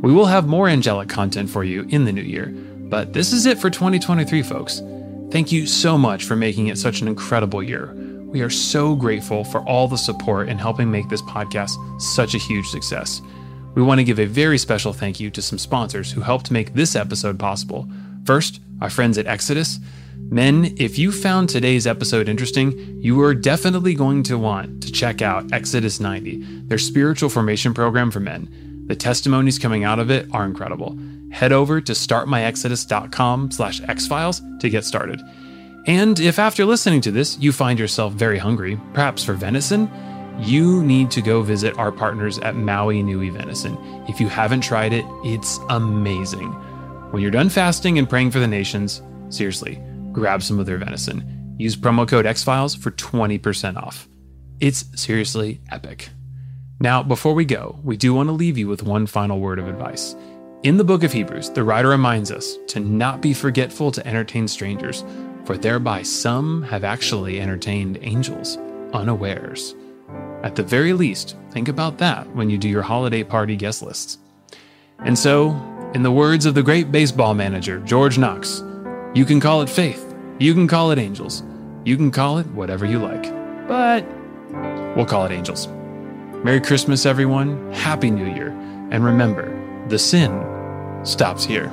We 0.00 0.10
will 0.10 0.26
have 0.26 0.48
more 0.48 0.68
angelic 0.70 1.10
content 1.10 1.50
for 1.50 1.64
you 1.64 1.82
in 1.90 2.06
the 2.06 2.12
new 2.12 2.22
year, 2.22 2.46
but 2.46 3.12
this 3.12 3.34
is 3.34 3.44
it 3.44 3.58
for 3.58 3.68
2023, 3.68 4.42
folks. 4.42 4.80
Thank 5.30 5.52
you 5.52 5.64
so 5.64 5.96
much 5.96 6.24
for 6.24 6.34
making 6.34 6.66
it 6.66 6.76
such 6.76 7.00
an 7.00 7.06
incredible 7.06 7.62
year. 7.62 7.94
We 7.94 8.40
are 8.40 8.50
so 8.50 8.96
grateful 8.96 9.44
for 9.44 9.60
all 9.60 9.86
the 9.86 9.96
support 9.96 10.48
in 10.48 10.58
helping 10.58 10.90
make 10.90 11.08
this 11.08 11.22
podcast 11.22 11.70
such 12.00 12.34
a 12.34 12.38
huge 12.38 12.66
success. 12.66 13.22
We 13.76 13.82
want 13.82 14.00
to 14.00 14.04
give 14.04 14.18
a 14.18 14.24
very 14.26 14.58
special 14.58 14.92
thank 14.92 15.20
you 15.20 15.30
to 15.30 15.40
some 15.40 15.56
sponsors 15.56 16.10
who 16.10 16.20
helped 16.20 16.50
make 16.50 16.74
this 16.74 16.96
episode 16.96 17.38
possible. 17.38 17.88
First, 18.24 18.60
our 18.80 18.90
friends 18.90 19.18
at 19.18 19.28
Exodus. 19.28 19.78
Men, 20.16 20.74
if 20.78 20.98
you 20.98 21.12
found 21.12 21.48
today's 21.48 21.86
episode 21.86 22.28
interesting, 22.28 23.00
you 23.00 23.20
are 23.22 23.34
definitely 23.34 23.94
going 23.94 24.24
to 24.24 24.36
want 24.36 24.82
to 24.82 24.90
check 24.90 25.22
out 25.22 25.52
Exodus 25.52 26.00
90, 26.00 26.38
their 26.64 26.76
spiritual 26.76 27.28
formation 27.28 27.72
program 27.72 28.10
for 28.10 28.18
men. 28.18 28.84
The 28.88 28.96
testimonies 28.96 29.60
coming 29.60 29.84
out 29.84 30.00
of 30.00 30.10
it 30.10 30.26
are 30.32 30.44
incredible. 30.44 30.98
Head 31.30 31.52
over 31.52 31.80
to 31.80 31.92
startmyexodus.com 31.92 33.50
slash 33.50 33.80
exfiles 33.82 34.42
to 34.58 34.70
get 34.70 34.84
started. 34.84 35.22
And 35.86 36.20
if 36.20 36.38
after 36.38 36.64
listening 36.64 37.00
to 37.02 37.10
this 37.10 37.38
you 37.38 37.52
find 37.52 37.78
yourself 37.78 38.12
very 38.12 38.38
hungry, 38.38 38.78
perhaps 38.92 39.24
for 39.24 39.34
venison, 39.34 39.90
you 40.38 40.82
need 40.82 41.10
to 41.12 41.22
go 41.22 41.42
visit 41.42 41.76
our 41.78 41.92
partners 41.92 42.38
at 42.38 42.56
Maui 42.56 43.02
Nui 43.02 43.30
Venison. 43.30 43.76
If 44.08 44.20
you 44.20 44.28
haven't 44.28 44.62
tried 44.62 44.92
it, 44.92 45.04
it's 45.24 45.58
amazing. 45.68 46.48
When 47.10 47.22
you're 47.22 47.30
done 47.30 47.48
fasting 47.48 47.98
and 47.98 48.08
praying 48.08 48.30
for 48.30 48.38
the 48.38 48.46
nations, 48.46 49.02
seriously, 49.28 49.82
grab 50.12 50.42
some 50.42 50.58
of 50.58 50.66
their 50.66 50.78
venison. 50.78 51.54
Use 51.58 51.76
promo 51.76 52.08
code 52.08 52.24
EXFILES 52.24 52.74
for 52.76 52.90
20% 52.92 53.76
off. 53.76 54.08
It's 54.60 54.86
seriously 54.94 55.60
epic. 55.70 56.10
Now, 56.80 57.02
before 57.02 57.34
we 57.34 57.44
go, 57.44 57.78
we 57.82 57.98
do 57.98 58.14
want 58.14 58.28
to 58.28 58.32
leave 58.32 58.56
you 58.56 58.66
with 58.66 58.82
one 58.82 59.06
final 59.06 59.40
word 59.40 59.58
of 59.58 59.68
advice. 59.68 60.14
In 60.62 60.76
the 60.76 60.84
book 60.84 61.04
of 61.04 61.12
Hebrews, 61.14 61.48
the 61.48 61.64
writer 61.64 61.88
reminds 61.88 62.30
us 62.30 62.58
to 62.66 62.80
not 62.80 63.22
be 63.22 63.32
forgetful 63.32 63.92
to 63.92 64.06
entertain 64.06 64.46
strangers 64.46 65.06
for 65.46 65.56
thereby 65.56 66.02
some 66.02 66.62
have 66.64 66.84
actually 66.84 67.40
entertained 67.40 67.98
angels 68.02 68.58
unawares. 68.92 69.74
At 70.42 70.56
the 70.56 70.62
very 70.62 70.92
least, 70.92 71.34
think 71.50 71.68
about 71.68 71.96
that 71.98 72.28
when 72.36 72.50
you 72.50 72.58
do 72.58 72.68
your 72.68 72.82
holiday 72.82 73.24
party 73.24 73.56
guest 73.56 73.80
lists. 73.82 74.18
And 74.98 75.18
so, 75.18 75.52
in 75.94 76.02
the 76.02 76.12
words 76.12 76.44
of 76.44 76.54
the 76.54 76.62
great 76.62 76.92
baseball 76.92 77.32
manager, 77.32 77.80
George 77.80 78.18
Knox, 78.18 78.62
you 79.14 79.24
can 79.24 79.40
call 79.40 79.62
it 79.62 79.70
faith, 79.70 80.14
you 80.38 80.52
can 80.52 80.68
call 80.68 80.90
it 80.90 80.98
angels, 80.98 81.42
you 81.86 81.96
can 81.96 82.10
call 82.10 82.36
it 82.36 82.46
whatever 82.48 82.84
you 82.84 82.98
like. 82.98 83.32
But 83.66 84.04
we'll 84.94 85.06
call 85.06 85.24
it 85.24 85.32
angels. 85.32 85.68
Merry 86.44 86.60
Christmas, 86.60 87.06
everyone. 87.06 87.72
Happy 87.72 88.10
New 88.10 88.30
Year. 88.34 88.48
And 88.90 89.02
remember, 89.02 89.49
the 89.90 89.98
sin 89.98 90.30
stops 91.04 91.44
here. 91.44 91.66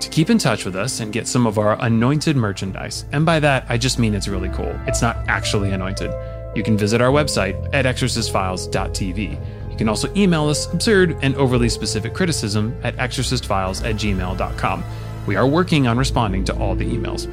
To 0.00 0.08
keep 0.08 0.30
in 0.30 0.38
touch 0.38 0.64
with 0.64 0.74
us 0.74 1.00
and 1.00 1.12
get 1.12 1.28
some 1.28 1.46
of 1.46 1.58
our 1.58 1.76
anointed 1.84 2.34
merchandise, 2.34 3.04
and 3.12 3.26
by 3.26 3.38
that 3.40 3.66
I 3.68 3.76
just 3.76 3.98
mean 3.98 4.14
it's 4.14 4.26
really 4.26 4.48
cool, 4.48 4.74
it's 4.86 5.02
not 5.02 5.18
actually 5.28 5.70
anointed, 5.70 6.10
you 6.56 6.62
can 6.62 6.76
visit 6.76 7.00
our 7.00 7.10
website 7.10 7.54
at 7.74 7.84
exorcistfiles.tv. 7.84 9.70
You 9.70 9.76
can 9.76 9.88
also 9.88 10.12
email 10.16 10.48
us 10.48 10.72
absurd 10.72 11.18
and 11.22 11.36
overly 11.36 11.68
specific 11.68 12.14
criticism 12.14 12.74
at 12.82 12.96
exorcistfiles 12.96 13.84
at 13.88 13.96
gmail.com. 13.96 14.84
We 15.26 15.36
are 15.36 15.46
working 15.46 15.86
on 15.86 15.98
responding 15.98 16.44
to 16.46 16.56
all 16.56 16.74
the 16.74 16.84
emails. 16.84 17.28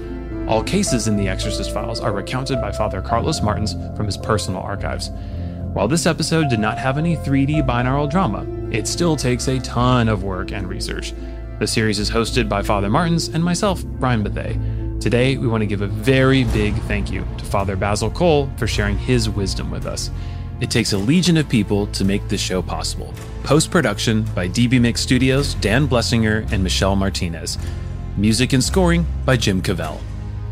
All 0.47 0.63
cases 0.63 1.07
in 1.07 1.17
the 1.17 1.27
Exorcist 1.27 1.73
Files 1.73 1.99
are 1.99 2.13
recounted 2.13 2.61
by 2.61 2.71
Father 2.71 3.01
Carlos 3.01 3.41
Martins 3.41 3.73
from 3.97 4.05
his 4.05 4.15
personal 4.17 4.61
archives. 4.61 5.09
While 5.77 5.87
this 5.87 6.07
episode 6.07 6.49
did 6.49 6.59
not 6.59 6.79
have 6.79 6.97
any 6.97 7.15
3D 7.15 7.63
binaural 7.63 8.09
drama, 8.09 8.47
it 8.71 8.87
still 8.87 9.15
takes 9.15 9.47
a 9.47 9.59
ton 9.59 10.09
of 10.09 10.23
work 10.23 10.51
and 10.51 10.67
research. 10.67 11.13
The 11.59 11.67
series 11.67 11.99
is 11.99 12.09
hosted 12.09 12.49
by 12.49 12.63
Father 12.63 12.89
Martins 12.89 13.27
and 13.27 13.43
myself, 13.43 13.85
Brian 13.85 14.23
Bethea. 14.23 14.59
Today, 14.99 15.37
we 15.37 15.45
want 15.45 15.61
to 15.61 15.67
give 15.67 15.83
a 15.83 15.87
very 15.87 16.45
big 16.45 16.73
thank 16.85 17.11
you 17.11 17.27
to 17.37 17.45
Father 17.45 17.75
Basil 17.75 18.09
Cole 18.09 18.49
for 18.57 18.65
sharing 18.65 18.97
his 18.97 19.29
wisdom 19.29 19.69
with 19.69 19.85
us. 19.85 20.09
It 20.61 20.71
takes 20.71 20.93
a 20.93 20.97
legion 20.97 21.37
of 21.37 21.47
people 21.47 21.85
to 21.93 22.03
make 22.03 22.27
this 22.27 22.41
show 22.41 22.63
possible. 22.63 23.13
Post 23.43 23.69
production 23.69 24.23
by 24.33 24.49
DB 24.49 24.81
Mix 24.81 25.01
Studios, 25.01 25.53
Dan 25.53 25.87
Blessinger 25.87 26.51
and 26.51 26.63
Michelle 26.63 26.95
Martinez. 26.95 27.59
Music 28.17 28.53
and 28.53 28.63
scoring 28.63 29.05
by 29.25 29.37
Jim 29.37 29.61
Cavell. 29.61 30.01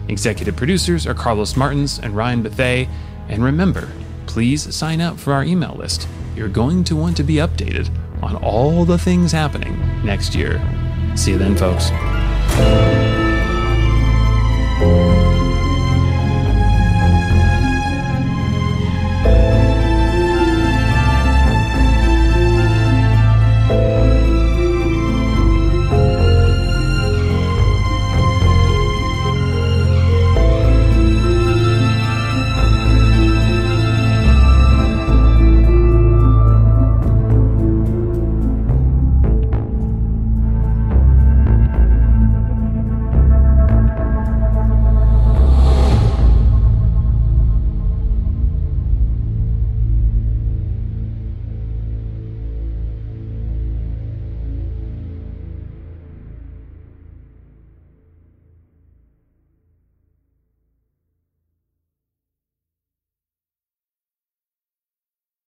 Executive 0.08 0.56
producers 0.56 1.08
are 1.08 1.16
Carlos 1.16 1.56
Martins 1.56 1.98
and 1.98 2.16
Ryan 2.16 2.44
Bethea. 2.44 2.88
And 3.28 3.44
remember, 3.44 3.90
please 4.36 4.76
sign 4.76 5.00
up 5.00 5.18
for 5.18 5.32
our 5.32 5.46
email 5.46 5.74
list. 5.76 6.10
You're 6.36 6.50
going 6.50 6.84
to 6.86 6.96
want 6.98 7.16
to 7.16 7.24
be 7.24 7.36
updated 7.36 7.90
on 8.22 8.36
all 8.36 8.84
the 8.84 8.98
things 8.98 9.32
happening 9.32 9.80
next 10.04 10.36
year. 10.36 10.62
See 11.16 11.32
you 11.32 11.38
then, 11.38 11.56
folks. 11.56 13.05